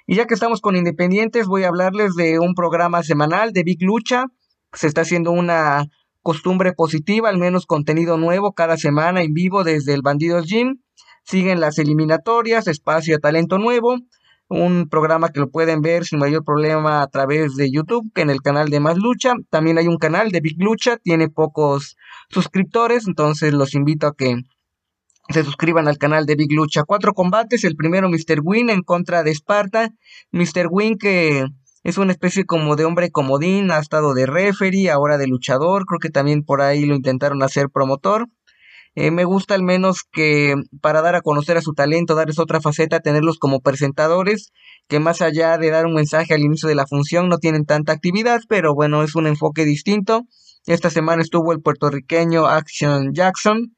[0.05, 3.81] Y ya que estamos con Independientes, voy a hablarles de un programa semanal de Big
[3.81, 4.25] Lucha.
[4.71, 5.85] Se está haciendo una
[6.27, 10.81] costumbre positiva, al menos contenido nuevo cada semana en vivo desde el Bandidos Gym.
[11.23, 13.95] Siguen las eliminatorias, espacio de talento nuevo,
[14.49, 18.41] un programa que lo pueden ver sin mayor problema a través de YouTube, en el
[18.41, 19.35] canal de Más Lucha.
[19.49, 21.95] También hay un canal de Big Lucha, tiene pocos
[22.29, 24.35] suscriptores, entonces los invito a que
[25.29, 26.83] se suscriban al canal de Big Lucha.
[26.83, 28.41] Cuatro combates, el primero Mr.
[28.43, 29.93] Win en contra de Sparta.
[30.31, 30.67] Mr.
[30.69, 31.45] Win que
[31.87, 35.99] es una especie como de hombre comodín, ha estado de referee, ahora de luchador, creo
[35.99, 38.27] que también por ahí lo intentaron hacer promotor.
[38.95, 42.59] Eh, me gusta al menos que para dar a conocer a su talento, darles otra
[42.59, 44.51] faceta, tenerlos como presentadores,
[44.89, 47.93] que más allá de dar un mensaje al inicio de la función no tienen tanta
[47.93, 50.23] actividad, pero bueno, es un enfoque distinto.
[50.65, 53.77] Esta semana estuvo el puertorriqueño Action Jackson,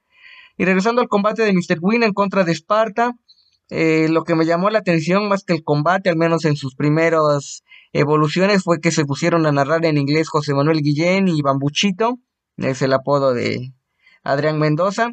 [0.57, 1.77] y regresando al combate de Mr.
[1.79, 3.13] Win en contra de Esparta,
[3.69, 6.75] eh, lo que me llamó la atención más que el combate, al menos en sus
[6.75, 7.63] primeras
[7.93, 12.17] evoluciones, fue que se pusieron a narrar en inglés José Manuel Guillén y Bambuchito,
[12.57, 13.73] es el apodo de
[14.23, 15.11] Adrián Mendoza.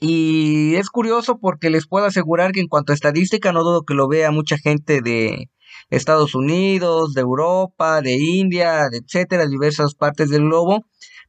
[0.00, 3.94] Y es curioso porque les puedo asegurar que en cuanto a estadística no dudo que
[3.94, 5.48] lo vea mucha gente de
[5.90, 10.84] Estados Unidos, de Europa, de India, etcétera, diversas partes del globo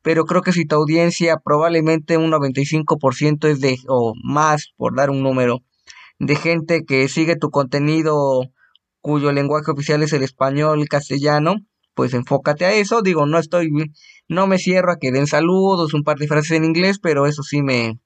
[0.08, 5.10] pero creo que si tu audiencia probablemente un 95% es de, o más, por dar
[5.10, 5.60] un número,
[6.20, 8.42] de gente que sigue tu contenido
[9.02, 11.56] cuyo lenguaje oficial es el español y castellano,
[11.94, 13.02] pues enfócate a eso.
[13.02, 13.70] Digo, no estoy,
[14.28, 17.44] no me cierro a que den saludos, un par de frases en inglés, pero eso
[17.44, 18.00] sí me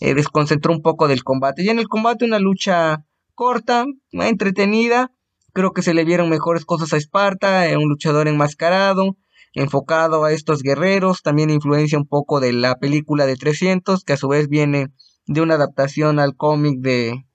[0.00, 1.62] eh, desconcentró un poco del combate.
[1.62, 5.10] Y en el combate una lucha corta, entretenida.
[5.52, 9.16] Creo que se le vieron mejores cosas a Esparta, eh, un luchador enmascarado,
[9.52, 14.16] enfocado a estos guerreros, también influencia un poco de la película de 300, que a
[14.16, 14.88] su vez viene
[15.26, 17.26] de una adaptación al cómic de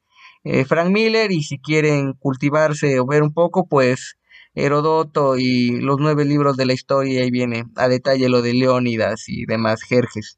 [0.50, 4.18] eh, Frank Miller, y si quieren cultivarse o ver un poco, pues
[4.56, 9.28] Herodoto y los nueve libros de la historia, ahí viene a detalle lo de Leónidas
[9.28, 10.38] y demás Jerjes.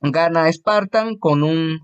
[0.00, 1.80] Gana Spartan con un,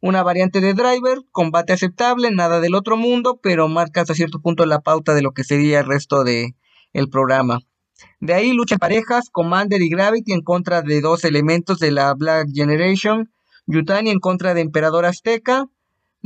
[0.00, 4.66] una variante de driver, combate aceptable, nada del otro mundo, pero marca hasta cierto punto
[4.66, 6.54] la pauta de lo que sería el resto de
[6.92, 7.60] el programa.
[8.20, 12.48] De ahí lucha parejas, Commander y Gravity en contra de dos elementos de la Black
[12.52, 13.30] Generation,
[13.66, 15.66] Yutani en contra de Emperador Azteca.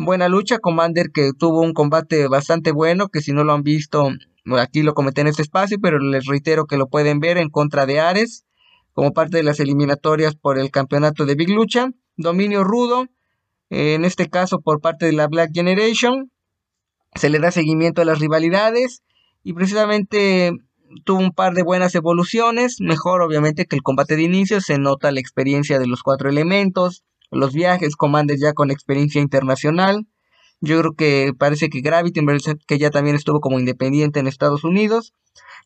[0.02, 4.08] Buena lucha, Commander que tuvo un combate bastante bueno, que si no lo han visto,
[4.58, 7.84] aquí lo comenté en este espacio, pero les reitero que lo pueden ver en contra
[7.84, 8.46] de Ares,
[8.94, 11.90] como parte de las eliminatorias por el campeonato de Big Lucha.
[12.16, 13.08] Dominio rudo,
[13.68, 16.32] en este caso por parte de la Black Generation.
[17.14, 19.02] Se le da seguimiento a las rivalidades
[19.42, 20.52] y precisamente
[21.04, 25.12] tuvo un par de buenas evoluciones, mejor obviamente que el combate de inicio, se nota
[25.12, 30.06] la experiencia de los cuatro elementos, los viajes, comandes ya con experiencia internacional.
[30.60, 32.20] Yo creo que parece que Gravity,
[32.66, 35.14] que ya también estuvo como independiente en Estados Unidos.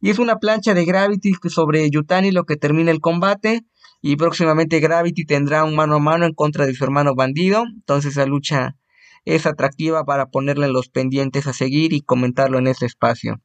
[0.00, 3.62] Y es una plancha de Gravity sobre Yutani lo que termina el combate.
[4.00, 7.64] Y próximamente Gravity tendrá un mano a mano en contra de su hermano bandido.
[7.74, 8.76] Entonces esa lucha
[9.24, 13.40] es atractiva para ponerle los pendientes a seguir y comentarlo en este espacio.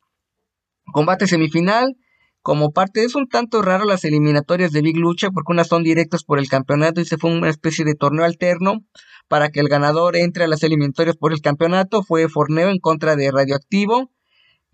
[0.91, 1.95] Combate semifinal.
[2.41, 6.23] Como parte es un tanto raro las eliminatorias de Big Lucha porque unas son directas
[6.23, 8.85] por el campeonato y se fue una especie de torneo alterno
[9.27, 12.01] para que el ganador entre a las eliminatorias por el campeonato.
[12.01, 14.11] Fue Forneo en contra de Radioactivo.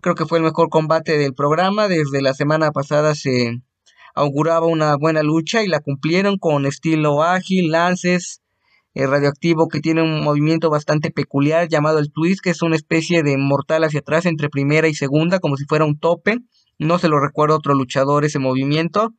[0.00, 1.88] Creo que fue el mejor combate del programa.
[1.88, 3.60] Desde la semana pasada se
[4.14, 8.40] auguraba una buena lucha y la cumplieron con estilo ágil, lances,
[8.94, 13.22] el radioactivo que tiene un movimiento bastante peculiar llamado el twist, que es una especie
[13.22, 16.38] de mortal hacia atrás entre primera y segunda, como si fuera un tope.
[16.78, 19.14] No se lo recuerda otro luchador ese movimiento.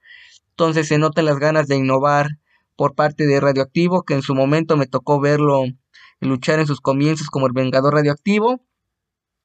[0.51, 2.38] Entonces se notan las ganas de innovar
[2.76, 5.64] por parte de Radioactivo, que en su momento me tocó verlo
[6.20, 8.62] luchar en sus comienzos como el Vengador Radioactivo.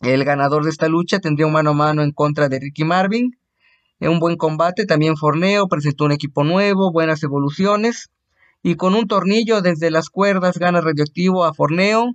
[0.00, 3.38] El ganador de esta lucha tendría un mano a mano en contra de Ricky Marvin.
[4.00, 8.10] En un buen combate, también Forneo presentó un equipo nuevo, buenas evoluciones
[8.62, 12.12] Y con un tornillo desde las cuerdas gana Radioactivo a Forneo.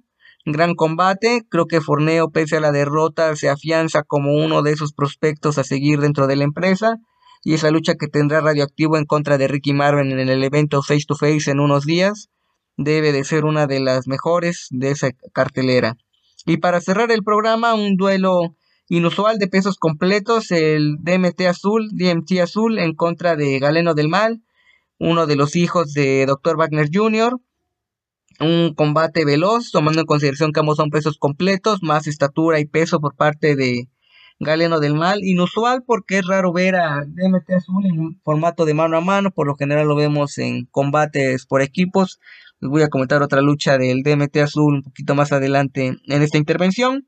[0.50, 1.42] Gran combate.
[1.50, 5.66] Creo que Forneo, pese a la derrota, se afianza como uno de esos prospectos a
[5.66, 6.96] seguir dentro de la empresa.
[7.44, 11.04] Y esa lucha que tendrá Radioactivo en contra de Ricky Marvin en el evento Face
[11.06, 12.30] to Face en unos días
[12.78, 15.98] debe de ser una de las mejores de esa cartelera.
[16.46, 18.56] Y para cerrar el programa, un duelo
[18.88, 24.42] inusual de pesos completos, el DMT Azul, DMT Azul en contra de Galeno del Mal,
[24.98, 26.56] uno de los hijos de Dr.
[26.56, 27.38] Wagner Jr.,
[28.40, 33.00] un combate veloz, tomando en consideración que ambos son pesos completos, más estatura y peso
[33.00, 33.88] por parte de
[34.40, 38.98] Galeno del Mal, inusual porque es raro ver a DMT Azul en formato de mano
[38.98, 42.20] a mano, por lo general lo vemos en combates por equipos,
[42.60, 46.38] les voy a comentar otra lucha del DMT Azul un poquito más adelante en esta
[46.38, 47.08] intervención.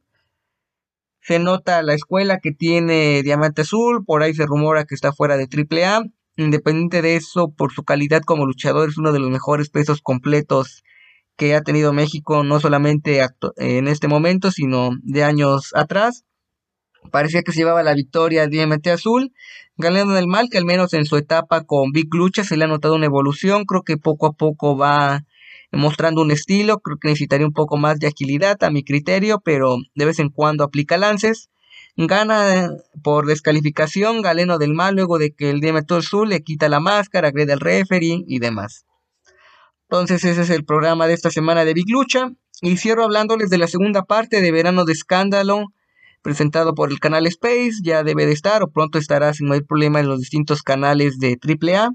[1.22, 5.38] Se nota la escuela que tiene Diamante Azul, por ahí se rumora que está fuera
[5.38, 6.04] de AAA.
[6.38, 10.84] Independiente de eso, por su calidad como luchador, es uno de los mejores pesos completos
[11.40, 13.26] que ha tenido México, no solamente
[13.56, 16.26] en este momento, sino de años atrás.
[17.12, 19.32] Parecía que se llevaba la victoria DMT Azul,
[19.78, 22.68] ganando del mal, que al menos en su etapa con Big Lucha se le ha
[22.68, 23.64] notado una evolución.
[23.64, 25.22] Creo que poco a poco va
[25.72, 29.78] mostrando un estilo, creo que necesitaría un poco más de agilidad a mi criterio, pero
[29.96, 31.50] de vez en cuando aplica lances.
[31.96, 32.70] Gana
[33.02, 37.30] por descalificación Galeno del Mal luego de que el Diametro Azul le quita la máscara,
[37.30, 38.86] agrede al referee y demás.
[39.92, 42.30] Entonces ese es el programa de esta semana de Big Lucha.
[42.62, 45.66] Y cierro hablándoles de la segunda parte de Verano de Escándalo,
[46.22, 47.80] presentado por el canal Space.
[47.84, 51.40] Ya debe de estar o pronto estará sin mayor problema en los distintos canales de
[51.42, 51.90] AAA.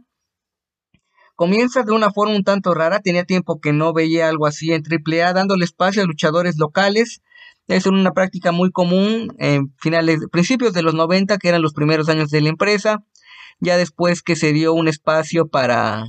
[1.36, 4.82] Comienza de una forma un tanto rara, tenía tiempo que no veía algo así en
[4.82, 7.22] AAA, dándole espacio a luchadores locales.
[7.68, 12.08] Es una práctica muy común en finales, principios de los 90, que eran los primeros
[12.08, 13.04] años de la empresa.
[13.60, 16.06] Ya después que se dio un espacio para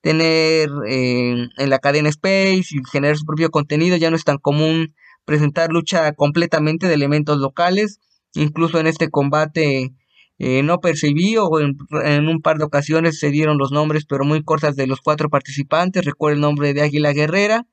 [0.00, 4.38] tener eh, en la cadena Space y generar su propio contenido, ya no es tan
[4.38, 4.94] común
[5.24, 8.00] presentar lucha completamente de elementos locales.
[8.34, 9.92] Incluso en este combate
[10.38, 14.42] eh, no percibí o en, un par de ocasiones se dieron los nombres, pero muy
[14.42, 16.04] cortas de los cuatro participantes.
[16.04, 17.66] Recuerdo el nombre de Águila Guerrera.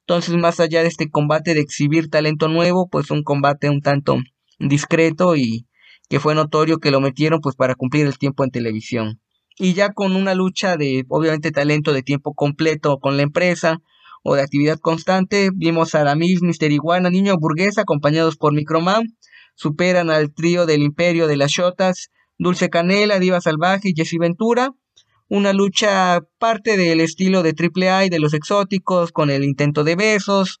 [0.00, 4.18] Entonces, más allá de este combate de exhibir talento nuevo, pues un combate un tanto
[4.58, 5.66] discreto y
[6.08, 9.20] que fue notorio que lo metieron pues para cumplir el tiempo en televisión.
[9.58, 13.80] Y ya con una lucha de obviamente talento de tiempo completo con la empresa
[14.22, 19.16] o de actividad constante, vimos a Aramis, Mister Iguana, Niño Burguesa acompañados por Microman
[19.56, 24.70] superan al trío del Imperio de las Shotas, Dulce Canela, Diva Salvaje y Jesse Ventura.
[25.28, 29.96] Una lucha parte del estilo de AAA y de los exóticos, con el intento de
[29.96, 30.60] besos,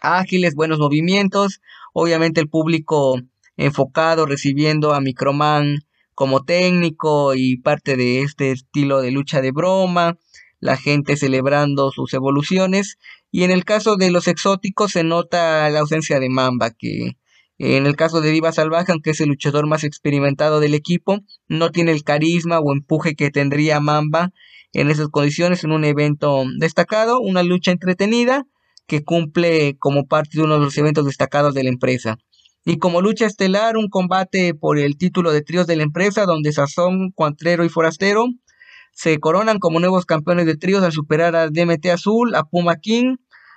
[0.00, 1.60] ágiles, buenos movimientos.
[1.92, 3.20] Obviamente el público
[3.56, 5.80] enfocado recibiendo a Microman
[6.14, 10.18] como técnico y parte de este estilo de lucha de broma,
[10.60, 12.98] la gente celebrando sus evoluciones
[13.30, 17.16] y en el caso de los exóticos se nota la ausencia de Mamba que
[17.58, 21.70] en el caso de Diva Salvaje, aunque es el luchador más experimentado del equipo, no
[21.70, 24.32] tiene el carisma o empuje que tendría Mamba
[24.72, 28.44] en esas condiciones en un evento destacado, una lucha entretenida
[28.86, 32.18] que cumple como parte de uno de los eventos destacados de la empresa.
[32.64, 36.52] Y como lucha estelar, un combate por el título de tríos de la empresa, donde
[36.52, 38.26] Sazón, Cuantrero y Forastero
[38.94, 43.16] se coronan como nuevos campeones de tríos al superar a DMT Azul, a Puma King,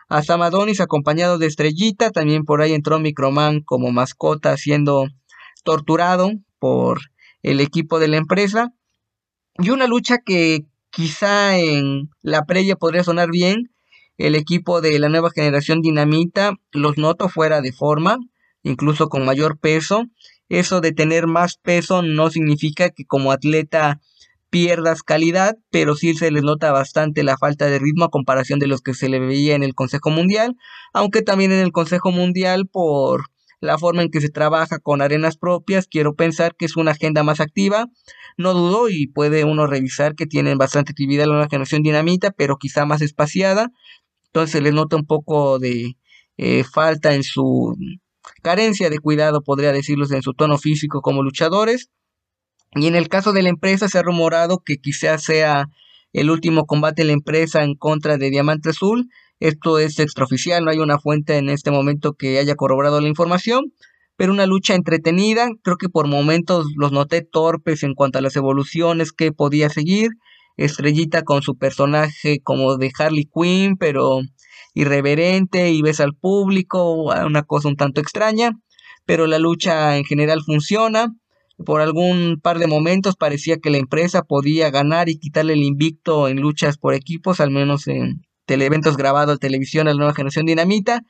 [0.10, 5.06] a Sam Adonis acompañado de Estrellita, también por ahí entró Microman como mascota siendo
[5.64, 7.00] torturado por
[7.44, 8.74] el equipo de la empresa.
[9.60, 13.72] Y una lucha que quizá en la previa podría sonar bien,
[14.18, 18.18] el equipo de la nueva generación Dinamita los noto fuera de forma,
[18.64, 20.06] incluso con mayor peso.
[20.50, 24.00] Eso de tener más peso no significa que como atleta
[24.50, 28.68] pierdas calidad, pero sí se les nota bastante la falta de ritmo a comparación de
[28.68, 30.56] los que se le veía en el Consejo Mundial,
[30.94, 33.26] aunque también en el Consejo Mundial por
[33.60, 37.24] la forma en que se trabaja con arenas propias, quiero pensar que es una agenda
[37.24, 37.88] más activa,
[38.38, 42.58] no dudo y puede uno revisar que tienen bastante actividad en la generación dinamita, pero
[42.58, 43.72] quizá más espaciada,
[44.28, 45.98] entonces se les nota un poco de
[46.38, 47.76] eh, falta en su
[48.42, 51.90] carencia de cuidado, podría decirlo, en su tono físico como luchadores.
[52.74, 55.68] Y en el caso de la empresa se ha rumorado que quizás sea
[56.14, 59.10] el último combate de la empresa en contra de Diamante Azul.
[59.40, 63.74] Esto es extraoficial, no hay una fuente en este momento que haya corroborado la información,
[64.16, 65.50] pero una lucha entretenida.
[65.64, 70.10] Creo que por momentos los noté torpes en cuanto a las evoluciones que podía seguir.
[70.58, 74.22] Estrellita con su personaje como de Harley Quinn, pero
[74.78, 76.94] irreverente y ves al público,
[77.26, 78.52] una cosa un tanto extraña,
[79.06, 81.16] pero la lucha en general funciona.
[81.66, 86.28] Por algún par de momentos parecía que la empresa podía ganar y quitarle el invicto
[86.28, 90.46] en luchas por equipos, al menos en teleeventos grabados en televisión a la nueva generación
[90.46, 91.02] Dinamita,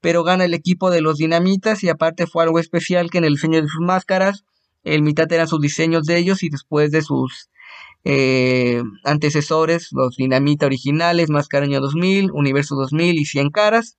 [0.00, 3.34] pero gana el equipo de los Dinamitas y aparte fue algo especial que en el
[3.34, 4.44] diseño de sus máscaras,
[4.82, 7.50] el mitad eran sus diseños de ellos y después de sus
[8.04, 13.96] eh, antecesores, los Dinamita originales, Mascaraña 2000, Universo 2000 y 100 caras.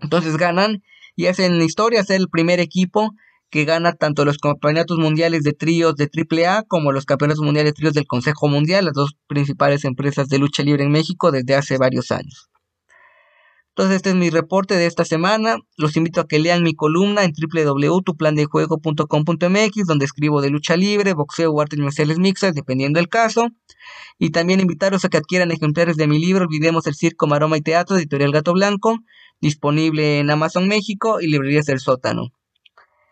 [0.00, 0.82] Entonces ganan
[1.16, 3.12] y hacen historia, ser el primer equipo
[3.50, 7.76] que gana tanto los campeonatos mundiales de tríos de AAA como los campeonatos mundiales de
[7.76, 11.78] tríos del Consejo Mundial, las dos principales empresas de lucha libre en México desde hace
[11.78, 12.50] varios años.
[13.76, 15.58] Entonces este es mi reporte de esta semana.
[15.76, 21.52] Los invito a que lean mi columna en www.tuplandejuego.com.mx donde escribo de lucha libre, boxeo
[21.52, 23.48] o artes marciales mixtas, dependiendo del caso.
[24.18, 27.60] Y también invitaros a que adquieran ejemplares de mi libro Olvidemos el Circo, Maroma y
[27.60, 28.96] Teatro, editorial Gato Blanco,
[29.42, 32.30] disponible en Amazon México y librerías del sótano.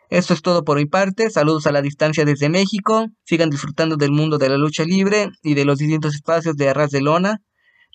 [0.08, 1.28] Esto es todo por mi parte.
[1.28, 3.08] Saludos a la distancia desde México.
[3.24, 6.90] Sigan disfrutando del mundo de la lucha libre y de los distintos espacios de Arras
[6.90, 7.42] de Lona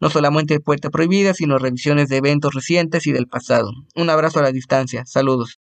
[0.02, 3.72] no solamente Puerta Prohibida, sino revisiones de eventos recientes y del pasado.
[3.96, 5.06] Un abrazo a la distancia.
[5.06, 5.60] Saludos.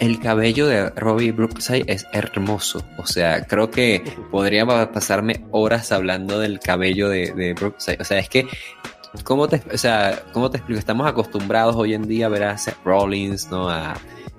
[0.00, 2.84] El cabello de Robbie Brookside es hermoso.
[2.98, 7.98] O sea, creo que podría pasarme horas hablando del cabello de, de Brookside.
[8.00, 8.46] O sea, es que
[9.24, 10.78] ¿Cómo te, o sea, ¿Cómo te explico?
[10.78, 13.68] Estamos acostumbrados hoy en día a ver a Seth Rollins, ¿no?
[13.68, 13.94] A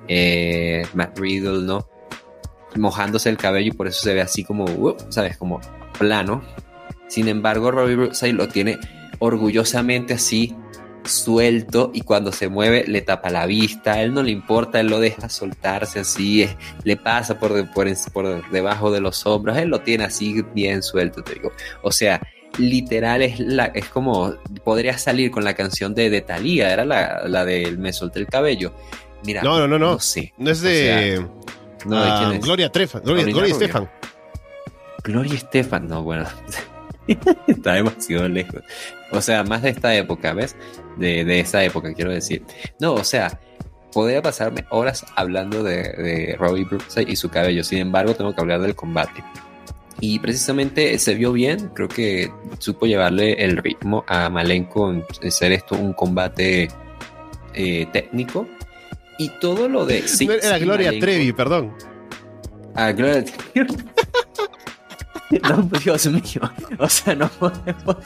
[0.07, 1.87] eh, Matt Riddle, ¿no?
[2.75, 5.37] Mojándose el cabello y por eso se ve así como, uh, ¿sabes?
[5.37, 5.61] Como
[5.97, 6.41] plano.
[7.07, 8.77] Sin embargo, Robbie Brookside lo tiene
[9.19, 10.55] orgullosamente así
[11.05, 14.87] suelto y cuando se mueve le tapa la vista, a él no le importa, él
[14.87, 16.47] lo deja soltarse así,
[16.83, 21.23] le pasa por, por, por debajo de los hombros, él lo tiene así bien suelto,
[21.23, 21.51] te digo.
[21.81, 22.21] O sea,
[22.59, 27.23] literal es la es como podría salir con la canción de, de Thalía, era la,
[27.27, 28.73] la del Me solté el cabello.
[29.25, 29.97] Mira, no, no, no, no.
[30.37, 31.25] No es de,
[31.85, 32.45] no, ¿de quién ah, es?
[32.45, 33.89] Gloria Trefa, Gloria, Gloria Estefan.
[35.03, 36.25] Gloria Estefan, no, bueno.
[37.47, 38.61] Está demasiado lejos.
[39.11, 40.55] O sea, más de esta época, ¿ves?
[40.97, 42.43] De, de esa época, quiero decir.
[42.79, 43.39] No, o sea,
[43.91, 47.63] podría pasarme horas hablando de, de Robbie Brooks y su cabello.
[47.63, 49.23] Sin embargo, tengo que hablar del combate.
[50.01, 55.51] Y precisamente se vio bien, creo que supo llevarle el ritmo a Malenko en hacer
[55.51, 56.69] esto un combate
[57.53, 58.47] eh, técnico.
[59.17, 60.01] Y todo lo de...
[60.07, 61.73] Sí, Era Gloria Trevi, perdón.
[62.75, 63.67] Ah, Gloria Trevi.
[65.43, 66.41] No, Dios mío.
[66.79, 67.97] O sea, no podemos.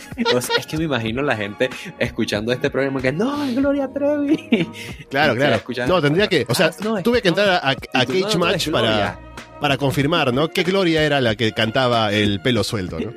[0.57, 4.69] es que me imagino la gente escuchando este programa que no, es Gloria Trevi.
[5.09, 5.63] Claro, claro.
[5.87, 6.45] No, tendría que.
[6.49, 9.17] O sea, ah, tuve que entrar a, a Cage Match para
[9.63, 10.49] para confirmar, ¿no?
[10.49, 13.13] ¿Qué Gloria era la que cantaba el pelo suelto, ¿no?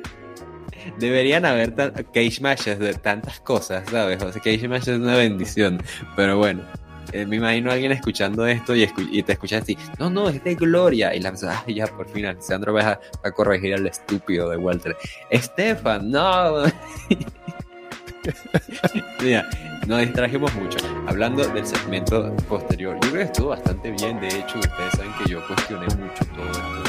[0.97, 4.23] Deberían haber cage matches de tantas cosas, ¿sabes?
[4.23, 5.83] O sea, cage matches es una bendición.
[6.15, 6.63] Pero bueno,
[7.11, 8.87] eh, me imagino a alguien escuchando esto y,
[9.23, 11.13] te escuchas así, no, no, es de Gloria.
[11.13, 14.95] Y la persona, ah, ya, por fin, Alessandro va a, corregir al estúpido de Walter.
[15.29, 16.63] Estefan, no.
[19.21, 19.49] Mira,
[19.87, 20.77] nos distrajimos mucho.
[21.07, 24.19] Hablando del segmento posterior, yo creo que estuvo bastante bien.
[24.19, 26.86] De hecho, ustedes saben que yo cuestioné mucho todo esto